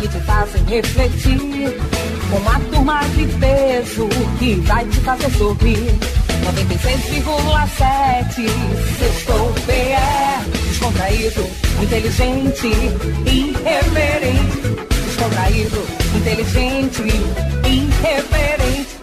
que 0.00 0.08
te 0.08 0.18
fazem 0.20 0.64
refletir. 0.64 1.78
Uma 2.32 2.58
turma 2.70 3.00
de 3.14 3.26
peso 3.38 4.08
que 4.38 4.54
vai 4.56 4.84
te 4.86 5.00
fazer 5.00 5.30
sorrir. 5.30 5.98
96,7 6.46 8.46
Sextou 8.98 9.54
PE 9.66 9.98
Descontraído, 10.68 11.42
inteligente, 11.82 12.68
irreverente 13.26 14.62
Descontraído, 15.06 15.80
inteligente, 16.14 17.02
irreverente 17.64 18.96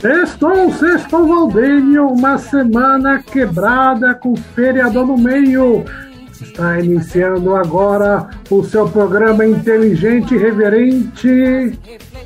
Sextou, 0.00 0.72
sextou 0.72 1.28
Valdênio, 1.28 2.08
uma 2.08 2.38
semana 2.38 3.22
quebrada 3.22 4.14
com 4.14 4.34
feriador 4.34 5.06
no 5.06 5.18
meio. 5.18 5.84
Está 6.40 6.80
iniciando 6.80 7.54
agora 7.54 8.30
o 8.48 8.64
seu 8.64 8.88
programa 8.88 9.44
inteligente 9.44 10.34
e 10.34 10.38
reverente. 10.38 11.28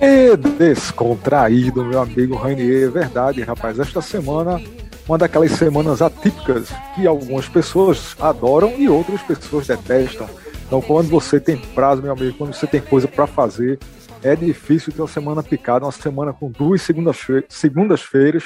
E 0.00 0.36
descontraído, 0.58 1.84
meu 1.84 2.00
amigo 2.00 2.36
Rainier. 2.36 2.90
Verdade, 2.90 3.42
rapaz. 3.42 3.78
Esta 3.78 4.00
semana, 4.00 4.60
uma 5.08 5.18
daquelas 5.18 5.52
semanas 5.52 6.00
atípicas 6.00 6.68
que 6.94 7.06
algumas 7.06 7.48
pessoas 7.48 8.16
adoram 8.20 8.74
e 8.78 8.88
outras 8.88 9.20
pessoas 9.22 9.66
detestam. 9.66 10.28
Então, 10.66 10.80
quando 10.80 11.08
você 11.08 11.40
tem 11.40 11.56
prazo, 11.56 12.02
meu 12.02 12.12
amigo, 12.12 12.36
quando 12.38 12.54
você 12.54 12.66
tem 12.66 12.80
coisa 12.80 13.08
para 13.08 13.26
fazer, 13.26 13.78
é 14.22 14.34
difícil 14.34 14.92
ter 14.92 15.02
uma 15.02 15.08
semana 15.08 15.42
picada, 15.42 15.84
uma 15.84 15.92
semana 15.92 16.32
com 16.32 16.50
duas 16.50 16.82
segundas-feiras, 16.82 18.44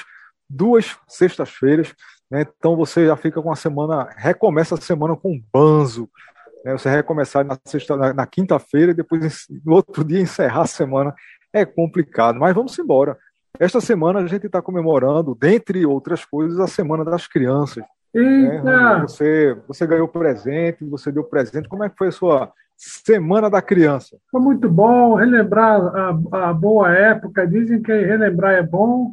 duas 0.48 0.96
sextas-feiras. 1.06 1.94
Né? 2.30 2.44
Então 2.58 2.76
você 2.76 3.06
já 3.06 3.16
fica 3.16 3.40
com 3.40 3.50
a 3.50 3.56
semana, 3.56 4.08
recomeça 4.16 4.74
a 4.74 4.80
semana 4.80 5.16
com 5.16 5.32
um 5.32 5.42
banzo. 5.52 6.08
Né? 6.64 6.72
Você 6.72 6.88
recomeçar 6.90 7.44
na, 7.44 7.58
sexta, 7.64 7.96
na, 7.96 8.12
na 8.12 8.26
quinta-feira 8.26 8.92
e 8.92 8.94
depois 8.94 9.46
no 9.64 9.74
outro 9.74 10.04
dia 10.04 10.20
encerrar 10.20 10.62
a 10.62 10.66
semana 10.66 11.14
é 11.52 11.64
complicado. 11.64 12.38
Mas 12.38 12.54
vamos 12.54 12.78
embora. 12.78 13.16
Esta 13.58 13.80
semana 13.80 14.20
a 14.20 14.26
gente 14.26 14.46
está 14.46 14.62
comemorando, 14.62 15.34
dentre 15.34 15.84
outras 15.84 16.24
coisas, 16.24 16.60
a 16.60 16.68
Semana 16.68 17.04
das 17.04 17.26
Crianças. 17.26 17.82
Né? 18.62 19.00
Você, 19.02 19.56
você 19.66 19.86
ganhou 19.86 20.06
presente, 20.06 20.84
você 20.84 21.10
deu 21.10 21.24
presente. 21.24 21.68
Como 21.68 21.82
é 21.82 21.88
que 21.88 21.96
foi 21.96 22.08
a 22.08 22.12
sua 22.12 22.52
Semana 22.76 23.50
da 23.50 23.60
Criança? 23.60 24.16
Foi 24.30 24.40
muito 24.40 24.68
bom 24.68 25.14
relembrar 25.14 25.80
a, 25.80 26.50
a 26.50 26.54
boa 26.54 26.92
época. 26.92 27.46
Dizem 27.46 27.82
que 27.82 27.92
relembrar 27.92 28.54
é 28.54 28.62
bom 28.62 29.12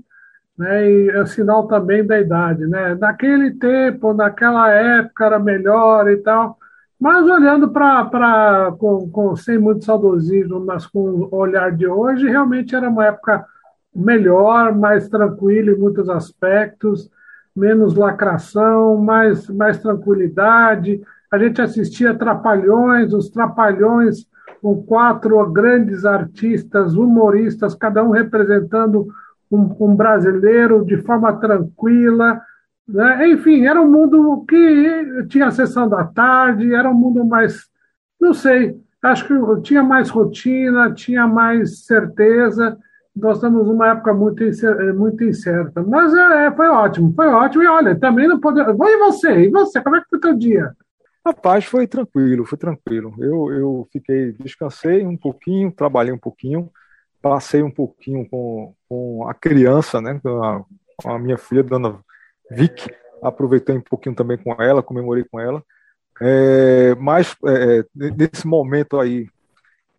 né, 0.58 0.89
e 0.89 1.09
é 1.09 1.25
sinal 1.25 1.67
também 1.67 2.06
da 2.06 2.20
idade. 2.20 2.66
Né? 2.66 2.95
Naquele 2.95 3.52
tempo, 3.52 4.14
naquela 4.14 4.70
época 4.70 5.25
era 5.25 5.39
melhor 5.39 6.09
e 6.09 6.17
tal, 6.17 6.58
mas 7.00 7.25
olhando 7.25 7.70
para, 7.70 8.73
com, 8.80 9.09
com, 9.09 9.36
sem 9.36 9.58
muito 9.58 9.83
saudosismo, 9.83 10.59
mas 10.66 10.88
com 10.88 11.00
o 11.00 11.36
olhar 11.36 11.72
de 11.72 11.86
hoje, 11.86 12.28
realmente 12.28 12.76
era 12.76 12.89
uma 12.89 13.06
época 13.06 13.45
melhor, 13.94 14.73
mais 14.76 15.08
tranquila 15.09 15.72
em 15.72 15.78
muitos 15.78 16.09
aspectos, 16.09 17.09
menos 17.56 17.95
lacração, 17.95 18.98
mais, 18.98 19.50
mais 19.50 19.78
tranquilidade. 19.78 21.02
A 21.31 21.38
gente 21.38 21.61
assistia 21.61 22.17
Trapalhões, 22.17 23.14
os 23.14 23.30
Trapalhões 23.30 24.26
com 24.61 24.82
quatro 24.83 25.45
grandes 25.52 26.05
artistas, 26.05 26.95
humoristas, 26.95 27.76
cada 27.76 28.04
um 28.04 28.10
representando 28.10 29.08
um, 29.52 29.76
um 29.80 29.95
brasileiro 29.95 30.86
de 30.86 30.98
forma 30.98 31.33
tranquila. 31.39 32.42
Né? 32.88 33.30
Enfim, 33.30 33.66
era 33.66 33.82
um 33.82 33.89
mundo 33.89 34.45
que 34.48 35.26
tinha 35.30 35.48
a 35.48 35.52
sessão 35.52 35.88
da 35.89 36.04
tarde, 36.04 36.73
era 36.73 36.89
um 36.89 36.94
mundo 36.94 37.26
mais, 37.26 37.66
não 38.20 38.34
sei, 38.34 38.80
acho 39.04 39.28
que 39.28 39.61
tinha 39.61 39.84
mais 39.84 40.10
rotina, 40.10 40.94
tinha 40.94 41.28
mais 41.28 41.86
certeza. 41.86 42.78
Nós 43.16 43.38
estamos 43.38 43.66
numa 43.66 43.92
época 43.92 44.14
muito, 44.14 44.44
muito 44.95 45.23
incerta. 45.23 45.82
Mas 45.82 46.14
é, 46.14 46.48
é, 46.48 46.52
foi 46.52 46.67
ótimo, 46.67 47.14
foi 47.16 47.28
ótimo. 47.28 47.64
E 47.64 47.67
olha, 47.67 47.98
também 47.98 48.28
não 48.28 48.39
pode. 48.39 48.60
E 48.60 48.98
você? 48.98 49.45
E 49.45 49.50
você? 49.50 49.82
Como 49.82 49.95
é 49.95 50.02
que 50.02 50.10
foi 50.10 50.17
o 50.17 50.22
teu 50.22 50.36
dia? 50.36 50.76
Rapaz, 51.26 51.66
foi 51.66 51.88
tranquilo, 51.88 52.45
foi 52.45 52.58
tranquilo. 52.58 53.16
Eu, 53.17 53.52
eu 53.52 53.88
fiquei, 53.92 54.34
descansei 54.34 55.04
um 55.05 55.17
pouquinho, 55.17 55.72
trabalhei 55.72 56.14
um 56.14 56.20
pouquinho, 56.20 56.70
passei 57.20 57.64
um 57.64 57.72
pouquinho 57.72 58.30
com, 58.30 58.76
com 58.95 59.28
a 59.28 59.33
criança, 59.33 60.00
né, 60.00 60.20
com 60.23 60.42
a, 60.42 60.64
com 60.98 61.11
a 61.11 61.20
minha 61.20 61.38
filha, 61.38 61.61
dona 61.61 62.00
Vic, 62.50 62.89
aproveitei 63.22 63.76
um 63.76 63.82
pouquinho 63.82 64.16
também 64.16 64.38
com 64.38 64.54
ela, 64.61 64.83
comemorei 64.83 65.26
com 65.30 65.39
ela. 65.39 65.61
É, 66.22 66.95
mas 66.95 67.36
é, 67.45 67.80
é 67.80 67.86
nesse 67.94 68.48
momento 68.48 68.98
aí 69.00 69.28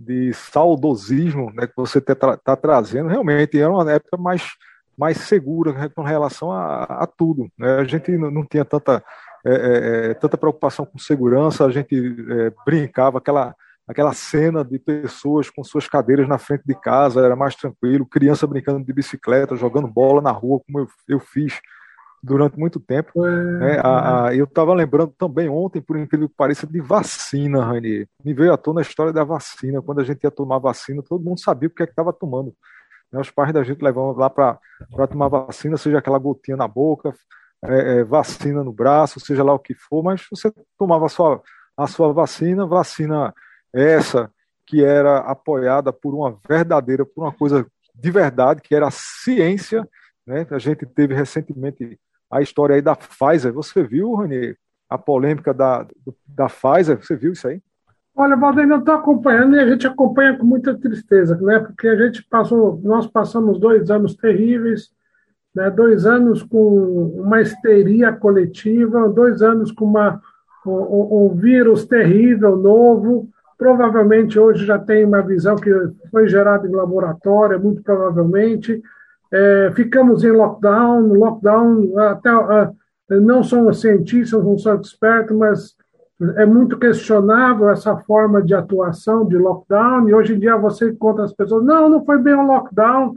de 0.01 0.33
saudosismo 0.33 1.53
né, 1.53 1.67
que 1.67 1.75
você 1.77 1.99
está 1.99 2.37
tá 2.37 2.57
trazendo, 2.57 3.09
realmente 3.09 3.59
era 3.59 3.71
uma 3.71 3.91
época 3.91 4.17
mais, 4.17 4.43
mais 4.97 5.19
segura 5.19 5.73
né, 5.73 5.91
com 5.95 6.03
relação 6.03 6.51
a, 6.51 6.85
a 6.85 7.07
tudo. 7.07 7.51
Né? 7.59 7.77
A 7.77 7.85
gente 7.85 8.11
não, 8.17 8.47
tinha 8.47 8.65
tanta, 8.65 9.05
é, 9.45 9.53
é, 9.53 10.11
é 10.11 10.15
tanta 10.15 10.39
preocupação 10.39 10.87
com 10.87 10.99
segurança, 10.99 11.67
a 11.67 11.71
gente 11.71 11.95
brincava 12.65 13.19
aquela 13.19 13.55
aquela 13.87 14.13
cena 14.13 14.65
de 14.65 14.79
pessoas 14.79 15.49
com 15.49 15.63
suas 15.63 15.89
cadeiras 15.89 16.29
na 16.29 16.39
frente 16.39 16.65
de 16.67 16.75
casa, 16.75 17.25
era 17.25 17.37
mais 17.37 17.55
tranquilo, 17.55 18.05
criança 18.07 18.47
brincando 18.47 18.85
de 18.85 18.93
bicicleta, 18.93 19.55
jogando 19.57 19.87
bola 19.87 20.21
na 20.21 20.33
rua, 20.33 20.61
como 20.67 20.81
eu, 20.81 20.89
eu 21.09 21.21
fiz 21.21 21.61
durante 22.23 22.59
muito 22.59 22.81
tempo. 22.81 23.25
É, 23.25 23.79
a, 23.79 24.27
a, 24.27 24.35
eu 24.35 24.45
estava 24.45 24.75
lembrando 24.75 25.15
também 25.17 25.49
ontem, 25.49 25.81
por 25.81 25.97
incrível 25.97 26.29
que 26.29 26.35
pareça, 26.35 26.67
de 26.67 26.81
vacina, 26.81 27.65
Rani. 27.65 28.09
Me 28.25 28.35
veio 28.35 28.53
à 28.53 28.57
tona 28.57 28.81
a 28.81 28.83
história 28.83 29.13
da 29.13 29.23
vacina. 29.23 29.81
Quando 29.81 30.01
a 30.01 30.05
gente 30.05 30.25
ia 30.25 30.31
tomar 30.31 30.59
vacina, 30.59 31.03
todo 31.03 31.25
mundo 31.25 31.41
sabia 31.41 31.69
o 31.69 31.71
que 31.71 31.83
é 31.83 31.87
estava 31.87 32.13
tomando. 32.13 32.53
Né, 33.13 33.21
os 33.21 33.31
pais 33.31 33.53
da 33.53 33.63
gente 33.63 33.83
levavam 33.83 34.17
lá 34.17 34.29
para 34.29 34.59
tomar 35.09 35.29
vacina, 35.29 35.77
seja 35.77 35.99
aquela 35.99 36.19
gotinha 36.19 36.57
na 36.57 36.67
boca, 36.67 37.15
é, 37.65 37.99
é, 37.99 38.05
vacina 38.05 38.65
no 38.65 38.73
braço, 38.73 39.21
seja 39.21 39.45
lá 39.45 39.55
o 39.55 39.59
que 39.61 39.75
for, 39.75 40.03
mas 40.03 40.27
você 40.29 40.53
tomava 40.77 41.07
a 41.07 41.09
sua, 41.09 41.41
a 41.77 41.87
sua 41.87 42.13
vacina, 42.13 42.67
vacina 42.67 43.33
essa 43.77 44.31
que 44.67 44.83
era 44.83 45.19
apoiada 45.19 45.93
por 45.93 46.15
uma 46.15 46.37
verdadeira, 46.49 47.05
por 47.05 47.23
uma 47.23 47.33
coisa 47.33 47.67
de 47.95 48.11
verdade, 48.11 48.61
que 48.61 48.75
era 48.75 48.89
a 48.89 48.91
ciência. 48.91 49.87
Né? 50.27 50.47
A 50.51 50.59
gente 50.59 50.85
teve 50.87 51.15
recentemente 51.15 51.99
a 52.31 52.41
história 52.41 52.75
aí 52.75 52.83
da 52.83 52.97
Pfizer. 52.97 53.53
Você 53.53 53.83
viu, 53.85 54.15
Rony, 54.15 54.57
a 54.89 54.99
polêmica 54.99 55.55
da, 55.55 55.87
da 56.27 56.49
Pfizer? 56.49 56.97
Você 56.97 57.15
viu 57.15 57.33
isso 57.33 57.47
aí? 57.47 57.61
Olha, 58.15 58.35
Valdeir, 58.35 58.69
eu 58.69 58.79
estou 58.79 58.95
acompanhando 58.95 59.57
e 59.57 59.61
a 59.61 59.69
gente 59.69 59.87
acompanha 59.87 60.37
com 60.39 60.47
muita 60.47 60.75
tristeza, 60.75 61.37
né? 61.37 61.61
Porque 61.61 61.87
a 61.87 61.97
gente 61.97 62.25
passou, 62.25 62.81
nós 62.83 63.07
passamos 63.07 63.61
dois 63.61 63.91
anos 63.91 64.17
terríveis, 64.17 64.91
né? 65.55 65.71
Dois 65.71 66.07
anos 66.07 66.43
com 66.43 67.13
uma 67.21 67.43
histeria 67.43 68.11
coletiva, 68.13 69.09
dois 69.11 69.43
anos 69.43 69.71
com 69.71 69.85
uma 69.85 70.21
um, 70.67 71.27
um 71.27 71.35
vírus 71.35 71.85
terrível 71.85 72.57
novo, 72.57 73.29
Provavelmente 73.59 74.39
hoje 74.39 74.67
já 74.67 74.79
tem 74.79 75.05
uma 75.05 75.23
visão 75.23 75.57
que 75.57 75.71
foi 76.11 76.29
gerada 76.29 76.67
em 76.67 76.73
laboratório, 76.73 77.59
muito 77.59 77.83
provavelmente. 77.83 78.83
É, 79.33 79.73
ficamos 79.75 80.23
em 80.23 80.31
lockdown, 80.31 81.13
lockdown, 81.15 81.99
até 81.99 82.35
uh, 82.35 82.75
não 83.11 83.43
sou 83.43 83.73
cientista, 83.73 84.39
não 84.39 84.59
sou 84.59 84.75
experto, 84.77 85.35
mas 85.35 85.75
é 86.37 86.47
muito 86.47 86.79
questionável 86.79 87.69
essa 87.69 87.97
forma 87.99 88.43
de 88.43 88.55
atuação 88.55 89.27
de 89.27 89.37
lockdown, 89.37 90.09
e 90.09 90.15
hoje 90.15 90.35
em 90.35 90.39
dia 90.39 90.57
você 90.57 90.91
encontra 90.91 91.25
as 91.25 91.33
pessoas, 91.33 91.65
não, 91.65 91.89
não 91.89 92.05
foi 92.05 92.19
bem 92.19 92.35
um 92.35 92.47
lockdown, 92.47 93.15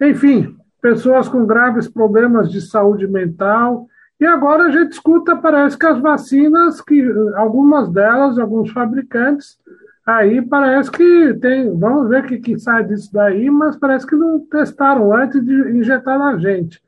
enfim, 0.00 0.54
pessoas 0.82 1.28
com 1.28 1.46
graves 1.46 1.88
problemas 1.88 2.50
de 2.50 2.60
saúde 2.60 3.06
mental, 3.06 3.86
e 4.20 4.26
agora 4.26 4.64
a 4.64 4.70
gente 4.70 4.92
escuta, 4.92 5.36
parece 5.36 5.76
que 5.76 5.86
as 5.86 6.00
vacinas, 6.00 6.80
que 6.80 7.02
algumas 7.34 7.90
delas, 7.90 8.38
alguns 8.38 8.70
fabricantes, 8.70 9.58
aí 10.06 10.40
parece 10.40 10.90
que 10.90 11.34
tem. 11.34 11.76
Vamos 11.76 12.08
ver 12.08 12.24
o 12.24 12.26
que, 12.26 12.38
que 12.38 12.58
sai 12.58 12.84
disso 12.84 13.10
daí, 13.12 13.50
mas 13.50 13.76
parece 13.76 14.06
que 14.06 14.14
não 14.14 14.40
testaram 14.40 15.14
antes 15.14 15.44
de 15.44 15.52
injetar 15.76 16.18
na 16.18 16.38
gente. 16.38 16.80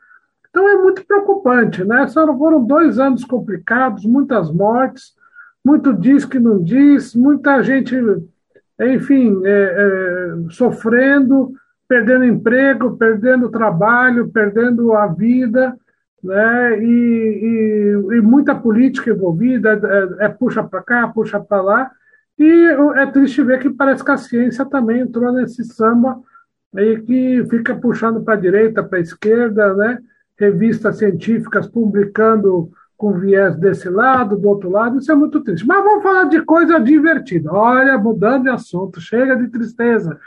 Então 0.49 0.69
é 0.69 0.77
muito 0.77 1.05
preocupante, 1.05 1.85
né? 1.85 2.07
Foram 2.09 2.65
dois 2.65 2.99
anos 2.99 3.25
complicados, 3.25 4.07
muitas 4.07 4.51
mortes, 4.51 5.15
muito 5.65 5.93
diz 5.93 6.25
que 6.25 6.39
não 6.39 6.63
diz, 6.63 7.15
muita 7.15 7.63
gente, 7.63 7.95
enfim, 8.81 9.43
é, 9.45 9.51
é, 9.51 10.51
sofrendo, 10.51 11.53
perdendo 11.89 12.25
emprego, 12.25 12.97
perdendo 12.97 13.51
trabalho, 13.51 14.29
perdendo 14.29 14.95
a 14.95 15.09
vida, 15.09 15.77
né? 16.23 16.79
E, 16.83 16.85
e, 16.85 18.17
e 18.17 18.21
muita 18.21 18.55
política 18.55 19.11
envolvida, 19.11 19.81
é, 20.21 20.27
é 20.27 20.29
puxa 20.29 20.63
para 20.63 20.83
cá, 20.83 21.09
puxa 21.09 21.41
para 21.41 21.63
lá. 21.63 21.91
E 22.39 22.51
é 22.97 23.07
triste 23.07 23.43
ver 23.43 23.61
que 23.61 23.71
parece 23.71 24.05
que 24.05 24.11
a 24.11 24.17
ciência 24.17 24.65
também 24.65 25.01
entrou 25.01 25.33
nesse 25.33 25.65
samba 25.65 26.21
aí 26.75 27.01
que 27.01 27.45
fica 27.49 27.75
puxando 27.75 28.23
para 28.23 28.35
a 28.35 28.41
direita, 28.41 28.83
para 28.83 28.99
a 28.99 29.01
esquerda, 29.01 29.75
né? 29.75 29.99
revistas 30.39 30.99
científicas 30.99 31.67
publicando 31.67 32.71
com 32.97 33.19
viés 33.19 33.57
desse 33.57 33.89
lado, 33.89 34.37
do 34.37 34.49
outro 34.49 34.71
lado, 34.71 34.99
isso 34.99 35.13
é 35.13 35.15
muito 35.15 35.41
triste. 35.43 35.67
Mas 35.67 35.85
vamos 35.85 36.03
falar 36.03 36.25
de 36.25 36.43
coisa 36.43 36.79
divertida. 36.79 37.53
Olha, 37.53 37.99
mudando 37.99 38.45
de 38.45 38.51
assunto, 38.51 39.01
chega 39.01 39.37
de 39.37 39.49
tristeza. 39.49 40.19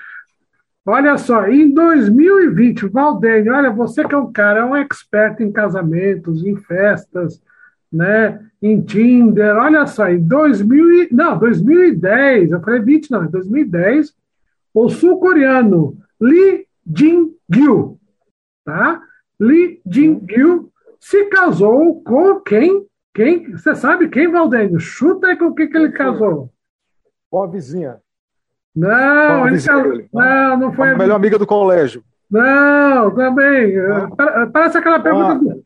Olha 0.91 1.19
só, 1.19 1.47
em 1.47 1.71
2020, 1.71 2.88
Valdênio, 2.88 3.53
olha, 3.53 3.69
você 3.69 4.03
que 4.03 4.15
é 4.15 4.18
um 4.18 4.31
cara, 4.31 4.62
é 4.62 4.65
um 4.65 4.75
expert 4.75 5.39
em 5.39 5.51
casamentos, 5.51 6.44
em 6.44 6.56
festas, 6.56 7.39
né, 7.94 8.44
em 8.59 8.81
Tinder, 8.81 9.56
olha 9.56 9.86
só, 9.86 10.09
em 10.09 10.19
2000, 10.19 11.09
não, 11.12 11.38
2010, 11.38 12.50
eu 12.50 12.62
falei 12.62 12.81
20, 12.81 13.12
não, 13.12 13.24
em 13.24 13.30
2010, 13.30 14.15
o 14.74 14.89
sul-coreano 14.89 15.95
Lee 16.19 16.65
Jin-gyu, 16.92 18.00
tá? 18.65 19.00
Lee 19.39 19.80
Jin-gyu 19.85 20.71
se 21.00 21.25
casou 21.25 22.01
com 22.01 22.39
quem? 22.39 22.88
Quem? 23.13 23.51
Você 23.51 23.75
sabe 23.75 24.09
quem, 24.09 24.27
Valdênio? 24.27 24.80
Chuta 24.80 25.27
aí 25.27 25.38
com 25.38 25.53
quem 25.53 25.69
que 25.69 25.77
ele 25.77 25.92
casou. 25.92 26.51
Com 27.30 27.44
a 27.44 27.47
vizinha. 27.47 28.00
Não, 28.75 29.48
ele 29.48 29.62
casou... 29.62 30.04
não, 30.13 30.57
não 30.57 30.74
foi. 30.74 30.92
A 30.92 30.98
melhor 30.98 31.16
amiga 31.16 31.38
do 31.38 31.48
colégio. 31.48 32.04
Não, 32.30 33.13
também. 33.16 33.74
Parece 34.54 34.77
aquela 34.77 35.00
pergunta. 35.00 35.31
Ah. 35.31 35.36
Do... 35.36 35.63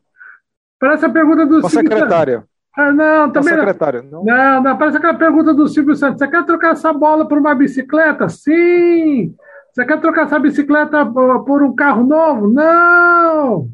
Parece 0.80 1.04
a 1.04 1.10
pergunta 1.10 1.46
do. 1.46 1.60
Com 1.60 1.66
a 1.66 1.70
secretária. 1.70 2.44
Ah, 2.76 2.92
não, 2.92 3.30
também. 3.30 3.54
Secretária. 3.54 4.02
Não. 4.02 4.24
não, 4.24 4.62
não, 4.62 4.76
parece 4.76 4.96
aquela 4.96 5.14
pergunta 5.14 5.54
do 5.54 5.68
Silvio 5.68 5.94
Santos. 5.94 6.18
Você 6.18 6.26
quer 6.26 6.44
trocar 6.44 6.72
essa 6.72 6.92
bola 6.92 7.28
por 7.28 7.38
uma 7.38 7.54
bicicleta? 7.54 8.28
Sim! 8.28 9.34
Você 9.72 9.84
quer 9.84 10.00
trocar 10.00 10.26
essa 10.26 10.38
bicicleta 10.38 11.04
por 11.06 11.62
um 11.62 11.74
carro 11.74 12.04
novo? 12.04 12.48
Não! 12.48 13.68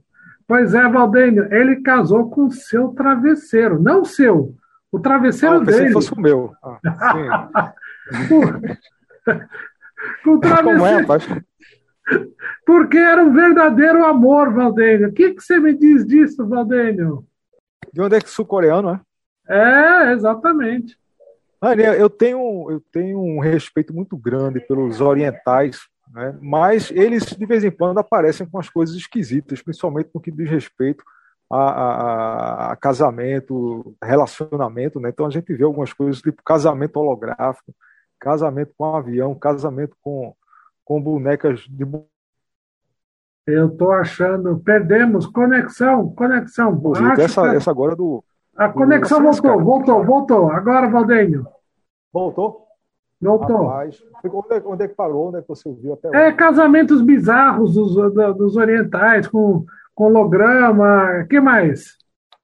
Pois 0.47 0.75
é, 0.75 0.89
Valdênio, 0.89 1.47
ele 1.55 1.77
casou 1.77 2.29
com 2.29 2.47
o 2.47 2.51
seu 2.51 2.89
travesseiro, 2.89 3.81
não 3.81 4.03
o 4.03 4.05
seu, 4.05 4.53
o 4.91 4.99
travesseiro 4.99 5.57
ah, 5.57 5.61
dele. 5.61 5.87
Se 5.89 5.93
fosse 5.93 6.13
o 6.13 6.21
meu. 6.21 6.53
Ah, 6.63 7.73
com. 10.25 10.41
Como 10.41 10.87
é, 10.87 11.05
Porque 12.67 12.99
era 12.99 13.23
um 13.23 13.33
verdadeiro 13.33 14.05
amor, 14.05 14.53
Valdênio. 14.53 15.09
O 15.09 15.13
que, 15.13 15.35
que 15.35 15.43
você 15.43 15.59
me 15.59 15.75
diz 15.75 16.07
disso, 16.07 16.47
Valdênio? 16.47 17.25
De 17.93 18.01
onde 18.01 18.17
é 18.17 18.21
que 18.21 18.31
sul-coreano, 18.31 18.91
é? 18.91 19.01
É, 19.49 20.13
exatamente. 20.13 20.97
Olha, 21.61 21.95
eu 21.95 22.09
tenho, 22.09 22.71
eu 22.71 22.81
tenho 22.93 23.21
um 23.21 23.39
respeito 23.41 23.93
muito 23.93 24.17
grande 24.17 24.61
pelos 24.61 25.01
orientais, 25.01 25.81
né? 26.13 26.39
mas 26.41 26.91
eles 26.91 27.25
de 27.25 27.47
vez 27.47 27.65
em 27.65 27.71
quando 27.71 27.99
aparecem 27.99 28.47
com 28.47 28.59
as 28.59 28.71
coisas 28.71 28.97
esquisitas, 28.97 29.61
principalmente 29.61 30.11
no 30.15 30.21
que 30.21 30.31
diz 30.31 30.49
respeito 30.49 31.05
a, 31.51 31.59
a, 31.59 32.73
a 32.73 32.77
casamento, 32.77 33.95
relacionamento. 34.03 34.99
Né? 35.01 35.11
Então 35.11 35.27
a 35.27 35.31
gente 35.31 35.53
vê 35.53 35.65
algumas 35.65 35.93
coisas 35.93 36.23
tipo 36.23 36.43
casamento 36.43 36.97
holográfico, 36.97 37.75
casamento 38.21 38.73
com 38.77 38.95
avião, 38.95 39.35
casamento 39.35 39.97
com, 40.01 40.35
com 40.85 41.03
bonecas 41.03 41.61
de. 41.61 41.85
Eu 43.47 43.69
estou 43.69 43.91
achando, 43.91 44.61
perdemos 44.61 45.27
conexão, 45.27 46.11
conexão. 46.15 46.81
essa, 47.19 47.47
essa 47.49 47.71
agora 47.71 47.97
do, 47.97 48.23
a 48.61 48.69
conexão 48.69 49.23
voltou, 49.23 49.59
voltou, 49.65 50.05
voltou. 50.05 50.51
Agora, 50.51 50.87
Valdênio. 50.87 51.47
Voltou? 52.13 52.67
Voltou. 53.19 53.67
Rapaz, 53.67 54.03
onde, 54.25 54.55
é, 54.55 54.63
onde 54.67 54.85
é 54.85 54.89
que 54.89 54.95
parou? 54.95 55.29
Onde 55.29 55.39
é 55.39 55.43
que 55.43 55.49
você 55.49 55.67
ouviu 55.67 55.95
até 55.95 56.29
É 56.29 56.33
casamentos 56.33 57.01
bizarros 57.01 57.75
dos, 57.75 57.95
dos 58.37 58.57
orientais, 58.57 59.27
com, 59.27 59.65
com 59.95 60.05
holograma. 60.05 61.25
que 61.29 61.41
mais? 61.41 61.97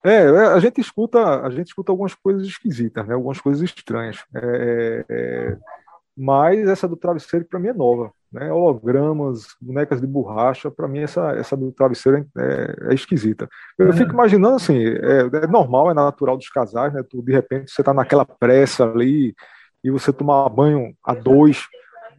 É, 0.05 0.11
é, 0.11 0.47
a 0.53 0.59
gente 0.61 0.81
escuta, 0.81 1.43
a 1.43 1.51
gente 1.51 1.69
escuta 1.69 1.91
algumas 1.91 2.15
coisas 2.15 2.47
esquisitas, 2.47 3.07
né? 3.07 3.15
Algumas 3.15 3.41
coisas 3.41 3.63
estranhas. 3.63 4.19
É, 4.35 5.05
é, 5.09 5.57
mas 6.17 6.67
essa 6.69 6.89
do 6.89 6.97
travesseiro 6.97 7.45
para 7.45 7.59
mim 7.59 7.69
é 7.69 7.73
nova, 7.75 8.11
né? 8.33 8.51
Hologramas, 8.53 9.49
bonecas 9.61 10.01
de 10.01 10.07
borracha, 10.07 10.71
para 10.71 10.89
mim 10.89 11.01
essa 11.01 11.33
essa 11.33 11.57
do 11.57 11.71
travesseiro 11.73 12.27
é, 12.39 12.91
é 12.91 12.95
esquisita. 12.95 13.49
Eu 13.79 13.93
fico 13.93 14.13
imaginando 14.13 14.57
assim, 14.57 14.79
é, 14.79 15.45
é, 15.45 15.47
normal, 15.47 15.91
é 15.91 15.95
natural 15.95 16.37
dos 16.37 16.49
casais, 16.49 16.93
né? 16.93 17.03
Tu, 17.03 17.21
de 17.23 17.33
repente 17.33 17.71
você 17.71 17.83
está 17.83 17.93
naquela 17.93 18.25
pressa 18.25 18.85
ali 18.85 19.35
e 19.85 19.91
você 19.91 20.13
tomar 20.13 20.49
banho 20.49 20.95
a 21.05 21.15
dois, 21.15 21.67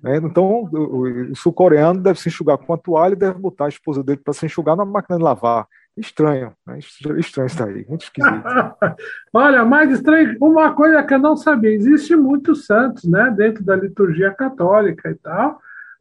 né? 0.04 0.18
Então 0.18 0.70
o, 0.72 1.32
o 1.32 1.36
sul-coreano 1.36 2.02
deve 2.02 2.20
se 2.20 2.30
enxugar 2.30 2.58
com 2.58 2.74
a 2.74 2.78
toalha 2.78 3.14
e 3.14 3.18
deve 3.18 3.40
botar 3.40 3.66
a 3.66 3.70
esposa 3.70 4.04
dele 4.04 4.22
para 4.24 4.34
se 4.34 4.46
enxugar 4.46 4.76
na 4.76 4.86
máquina 4.86 5.18
de 5.18 5.24
lavar. 5.24 5.66
Estranho, 5.98 6.54
né? 6.66 6.78
Estranho 6.78 7.20
isso 7.20 7.58
daí, 7.58 7.86
muito 7.90 8.04
esquisito. 8.04 8.44
Olha, 9.34 9.66
mais 9.66 9.90
estranho, 9.92 10.38
uma 10.40 10.72
coisa 10.74 11.02
que 11.04 11.14
eu 11.14 11.20
não 11.20 11.36
sabia, 11.36 11.72
existe 11.72 12.16
muitos 12.16 12.68
santos, 12.68 13.04
né, 13.06 13.34
dentro 13.36 13.64
da 13.64 13.76
liturgia 13.76 14.32
católica 14.32 15.10
e 15.10 15.16
tal, 15.16 15.60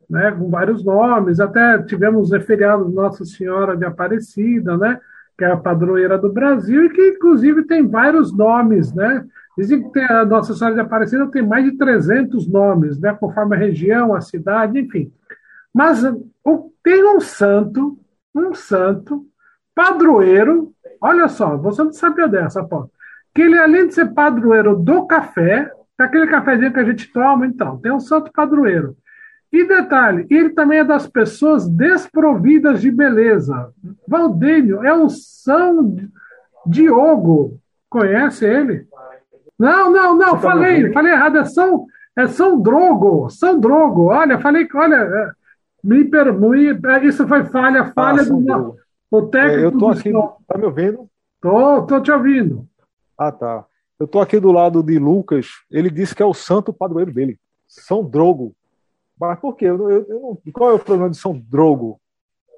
né, 0.08 0.30
com 0.32 0.50
vários 0.50 0.84
nomes, 0.84 1.40
até 1.40 1.82
tivemos 1.82 2.28
feriado 2.44 2.88
Nossa 2.88 3.24
Senhora 3.24 3.74
de 3.74 3.86
Aparecida, 3.86 4.76
né, 4.76 5.00
que 5.36 5.44
é 5.44 5.50
a 5.50 5.56
padroeira 5.56 6.18
do 6.18 6.30
Brasil 6.30 6.84
e 6.84 6.90
que 6.90 7.08
inclusive 7.08 7.64
tem 7.64 7.86
vários 7.86 8.36
nomes, 8.36 8.92
né, 8.92 9.24
dizem 9.56 9.90
que 9.90 9.98
a 10.00 10.26
Nossa 10.26 10.54
Senhora 10.54 10.74
de 10.74 10.82
Aparecida 10.82 11.26
tem 11.28 11.42
mais 11.42 11.64
de 11.64 11.72
300 11.78 12.46
nomes, 12.46 13.00
né, 13.00 13.16
conforme 13.18 13.56
a 13.56 13.58
região, 13.58 14.14
a 14.14 14.20
cidade, 14.20 14.78
enfim. 14.78 15.10
Mas 15.72 16.02
tem 16.84 17.04
um 17.04 17.20
santo, 17.20 17.98
um 18.34 18.54
santo, 18.54 19.26
padroeiro, 19.76 20.72
olha 21.02 21.28
só, 21.28 21.54
você 21.58 21.84
não 21.84 21.92
sabia 21.92 22.26
dessa, 22.26 22.64
pô. 22.64 22.90
Que 23.34 23.42
ele, 23.42 23.58
além 23.58 23.86
de 23.86 23.94
ser 23.94 24.14
padroeiro 24.14 24.74
do 24.74 25.06
café, 25.06 25.70
aquele 25.98 26.26
cafezinho 26.26 26.72
que 26.72 26.80
a 26.80 26.84
gente 26.84 27.12
toma, 27.12 27.46
então, 27.46 27.78
tem 27.78 27.92
um 27.92 28.00
santo 28.00 28.32
padroeiro. 28.32 28.96
E 29.52 29.64
detalhe, 29.64 30.26
ele 30.30 30.50
também 30.50 30.78
é 30.78 30.84
das 30.84 31.06
pessoas 31.06 31.68
desprovidas 31.68 32.80
de 32.80 32.90
beleza. 32.90 33.70
Valdênio 34.08 34.82
é 34.82 34.92
o 34.94 35.10
São 35.10 35.94
Diogo. 36.64 37.60
Conhece 37.88 38.46
ele? 38.46 38.86
Não, 39.58 39.90
não, 39.90 40.16
não, 40.16 40.30
Você 40.30 40.36
tá 40.36 40.38
falei, 40.40 40.88
tá 40.88 40.92
falei 40.94 41.12
errado. 41.12 41.38
É 41.38 41.44
São, 41.44 41.86
é 42.16 42.26
São 42.26 42.60
Drogo. 42.60 43.30
São 43.30 43.60
Drogo. 43.60 44.06
Olha, 44.06 44.38
falei, 44.38 44.66
olha, 44.74 44.96
é, 44.96 45.30
me 45.84 46.04
permite. 46.04 46.80
Isso 47.06 47.26
foi 47.28 47.44
falha, 47.44 47.92
falha 47.92 48.22
ah, 48.22 48.24
do. 48.24 48.76
O 49.10 49.22
técnico. 49.22 49.60
É, 49.60 49.64
eu 49.64 49.78
tô 49.78 49.88
aqui. 49.88 50.12
Tá 50.46 50.58
me 50.58 50.64
ouvindo? 50.64 51.08
Tô, 51.40 51.82
tô 51.82 52.00
te 52.00 52.10
ouvindo. 52.10 52.66
Ah, 53.18 53.32
tá. 53.32 53.64
Eu 53.98 54.06
tô 54.06 54.20
aqui 54.20 54.38
do 54.38 54.52
lado 54.52 54.82
de 54.82 54.98
Lucas. 54.98 55.48
Ele 55.70 55.90
disse 55.90 56.14
que 56.14 56.22
é 56.22 56.26
o 56.26 56.34
santo 56.34 56.72
padroeiro 56.72 57.12
dele. 57.12 57.38
São 57.66 58.04
Drogo. 58.04 58.54
Mas 59.18 59.38
por 59.38 59.56
quê? 59.56 59.66
Eu, 59.66 59.90
eu, 59.90 60.06
eu 60.08 60.42
qual 60.52 60.70
é 60.70 60.74
o 60.74 60.78
problema 60.78 61.10
de 61.10 61.16
São 61.16 61.38
Drogo? 61.38 61.98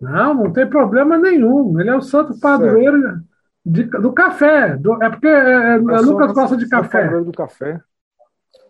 Não, 0.01 0.35
não 0.35 0.53
tem 0.53 0.69
problema 0.69 1.17
nenhum. 1.17 1.79
Ele 1.79 1.91
é 1.91 1.97
o 1.97 2.03
santo 2.03 2.39
padroeiro 2.41 3.23
de, 3.65 3.85
do 3.85 4.13
café. 4.13 4.77
Do, 4.77 5.03
é 5.03 5.11
porque 5.11 5.29
é, 5.29 5.31
é, 5.31 5.75
é 5.75 5.79
Lucas 5.79 6.33
gosta 6.33 6.57
de 6.57 6.69
café. 6.69 7.03
Padroeiro 7.03 7.25
do 7.27 7.33
café. 7.33 7.81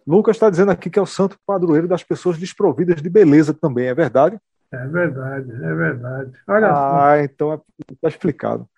Lucas 0.06 0.36
está 0.36 0.48
dizendo 0.48 0.70
aqui 0.70 0.88
que 0.88 0.98
é 0.98 1.02
o 1.02 1.06
santo 1.06 1.38
padroeiro 1.46 1.86
das 1.86 2.02
pessoas 2.02 2.38
desprovidas 2.38 3.00
de 3.02 3.10
beleza 3.10 3.52
também, 3.52 3.88
é 3.88 3.94
verdade? 3.94 4.38
É 4.72 4.86
verdade, 4.86 5.50
é 5.50 5.74
verdade. 5.74 6.32
Olha 6.46 6.70
ah, 6.70 7.16
só. 7.16 7.16
então 7.16 7.62
está 7.90 8.06
é, 8.06 8.08
explicado. 8.08 8.68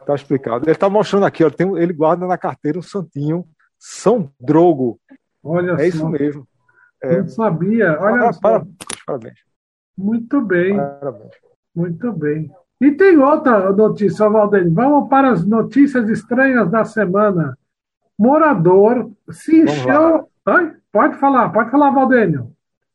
Está 0.00 0.14
explicado. 0.14 0.64
Ele 0.64 0.72
está 0.72 0.88
mostrando 0.88 1.26
aqui, 1.26 1.44
ó, 1.44 1.50
tem, 1.50 1.76
ele 1.78 1.92
guarda 1.92 2.26
na 2.26 2.38
carteira 2.38 2.78
um 2.78 2.82
santinho 2.82 3.44
São 3.78 4.30
Drogo. 4.40 4.98
Olha 5.42 5.72
é 5.72 5.76
só. 5.76 5.82
isso 5.84 6.08
mesmo. 6.08 6.48
É. 7.02 7.18
Não 7.18 7.28
sabia. 7.28 7.98
Olha 8.00 8.28
ah, 8.28 8.32
só. 8.32 8.64
Parabéns. 9.06 9.38
Muito 9.96 10.40
bem. 10.40 10.76
Parabéns. 10.76 11.32
Muito 11.74 12.12
bem. 12.12 12.50
E 12.80 12.90
tem 12.92 13.16
outra 13.18 13.70
notícia, 13.72 14.28
Valdir. 14.28 14.72
Vamos 14.72 15.08
para 15.08 15.30
as 15.30 15.46
notícias 15.46 16.08
estranhas 16.08 16.70
da 16.70 16.84
semana. 16.84 17.56
Morador 18.18 19.10
se 19.30 19.62
encheu. 19.62 20.28
Pode 20.90 21.16
falar, 21.18 21.50
pode 21.50 21.70
falar, 21.70 21.90
Valdênio. 21.90 22.52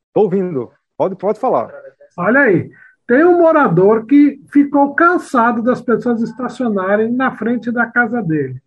Estou 0.07 0.25
ouvindo. 0.25 0.71
Pode, 0.97 1.15
pode 1.15 1.39
falar. 1.39 1.71
Olha 2.17 2.41
aí, 2.41 2.69
tem 3.07 3.23
um 3.23 3.37
morador 3.37 4.05
que 4.05 4.41
ficou 4.51 4.95
cansado 4.95 5.61
das 5.61 5.81
pessoas 5.81 6.21
estacionarem 6.21 7.11
na 7.11 7.31
frente 7.31 7.71
da 7.71 7.85
casa 7.85 8.21
dele. 8.21 8.61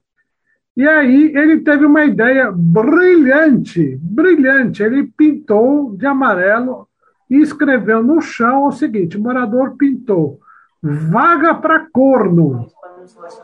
E 0.77 0.87
aí 0.89 1.33
ele 1.35 1.61
teve 1.61 1.85
uma 1.85 2.05
ideia 2.05 2.51
brilhante, 2.51 3.99
brilhante. 4.01 4.83
Ele 4.83 5.03
pintou 5.17 5.95
de 5.97 6.07
amarelo 6.07 6.89
e 7.29 7.37
escreveu 7.37 8.03
no 8.03 8.21
chão 8.21 8.67
o 8.67 8.73
seguinte: 8.73 9.19
morador 9.19 9.77
pintou 9.77 10.41
vaga 10.83 11.55
para 11.55 11.87
corno 11.93 12.67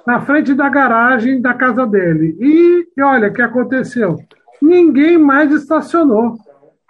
na 0.06 0.20
frente 0.20 0.54
da 0.54 0.68
garagem 0.68 1.40
da 1.40 1.52
casa 1.52 1.86
dele. 1.86 2.36
E 2.40 3.02
olha 3.02 3.28
o 3.28 3.32
que 3.32 3.42
aconteceu: 3.42 4.16
ninguém 4.62 5.18
mais 5.18 5.52
estacionou. 5.52 6.38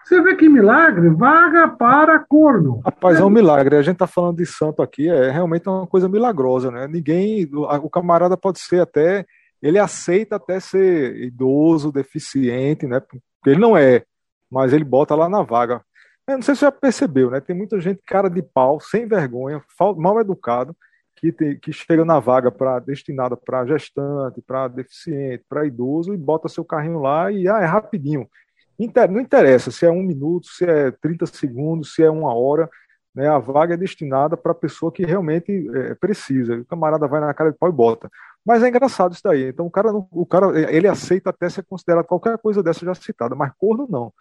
Você 0.06 0.22
vê 0.22 0.36
que 0.36 0.48
milagre? 0.48 1.10
Vaga 1.10 1.66
para 1.66 2.20
corno. 2.20 2.80
Rapaz, 2.84 3.18
é 3.18 3.24
um 3.24 3.28
milagre. 3.28 3.74
A 3.74 3.82
gente 3.82 3.96
tá 3.96 4.06
falando 4.06 4.36
de 4.36 4.46
santo 4.46 4.80
aqui, 4.80 5.08
é 5.08 5.32
realmente 5.32 5.68
uma 5.68 5.84
coisa 5.84 6.08
milagrosa, 6.08 6.70
né? 6.70 6.86
Ninguém, 6.86 7.50
o 7.52 7.90
camarada 7.90 8.36
pode 8.36 8.60
ser 8.60 8.80
até, 8.80 9.26
ele 9.60 9.80
aceita 9.80 10.36
até 10.36 10.60
ser 10.60 11.16
idoso, 11.16 11.90
deficiente, 11.90 12.86
né? 12.86 13.00
Porque 13.00 13.20
ele 13.46 13.58
não 13.58 13.76
é, 13.76 14.04
mas 14.48 14.72
ele 14.72 14.84
bota 14.84 15.12
lá 15.16 15.28
na 15.28 15.42
vaga. 15.42 15.82
Eu 16.24 16.36
não 16.36 16.42
sei 16.42 16.54
se 16.54 16.60
você 16.60 16.66
já 16.66 16.72
percebeu, 16.72 17.28
né? 17.28 17.40
Tem 17.40 17.56
muita 17.56 17.80
gente 17.80 18.00
cara 18.06 18.28
de 18.28 18.42
pau, 18.42 18.78
sem 18.78 19.08
vergonha, 19.08 19.60
mal 19.96 20.20
educado, 20.20 20.76
que, 21.16 21.32
tem, 21.32 21.58
que 21.58 21.72
chega 21.72 22.04
na 22.04 22.20
vaga 22.20 22.52
para 22.52 22.78
destinada 22.78 23.36
para 23.36 23.66
gestante, 23.66 24.40
para 24.40 24.68
deficiente, 24.68 25.44
para 25.48 25.66
idoso 25.66 26.14
e 26.14 26.16
bota 26.16 26.48
seu 26.48 26.64
carrinho 26.64 27.00
lá 27.00 27.32
e 27.32 27.48
ah, 27.48 27.58
é 27.58 27.64
rapidinho. 27.64 28.28
Não 28.78 29.20
interessa 29.20 29.70
se 29.70 29.86
é 29.86 29.90
um 29.90 30.02
minuto, 30.02 30.46
se 30.48 30.64
é 30.64 30.90
30 30.90 31.26
segundos, 31.26 31.94
se 31.94 32.02
é 32.02 32.10
uma 32.10 32.34
hora, 32.34 32.68
né, 33.14 33.28
a 33.28 33.38
vaga 33.38 33.74
é 33.74 33.76
destinada 33.76 34.36
para 34.36 34.52
a 34.52 34.54
pessoa 34.54 34.92
que 34.92 35.04
realmente 35.04 35.50
é, 35.74 35.94
precisa. 35.94 36.56
O 36.56 36.64
camarada 36.66 37.08
vai 37.08 37.20
na 37.20 37.32
cara 37.32 37.50
de 37.50 37.58
pau 37.58 37.70
e 37.70 37.72
bota. 37.72 38.10
Mas 38.44 38.62
é 38.62 38.68
engraçado 38.68 39.12
isso 39.12 39.22
daí. 39.24 39.48
Então 39.48 39.66
o 39.66 39.70
cara, 39.70 39.90
o 39.92 40.26
cara 40.26 40.60
ele 40.70 40.86
aceita 40.86 41.30
até 41.30 41.48
ser 41.48 41.64
considerado 41.64 42.04
qualquer 42.04 42.36
coisa 42.38 42.62
dessa 42.62 42.84
já 42.84 42.94
citada, 42.94 43.34
mas 43.34 43.52
corno 43.58 43.86
não. 43.90 44.12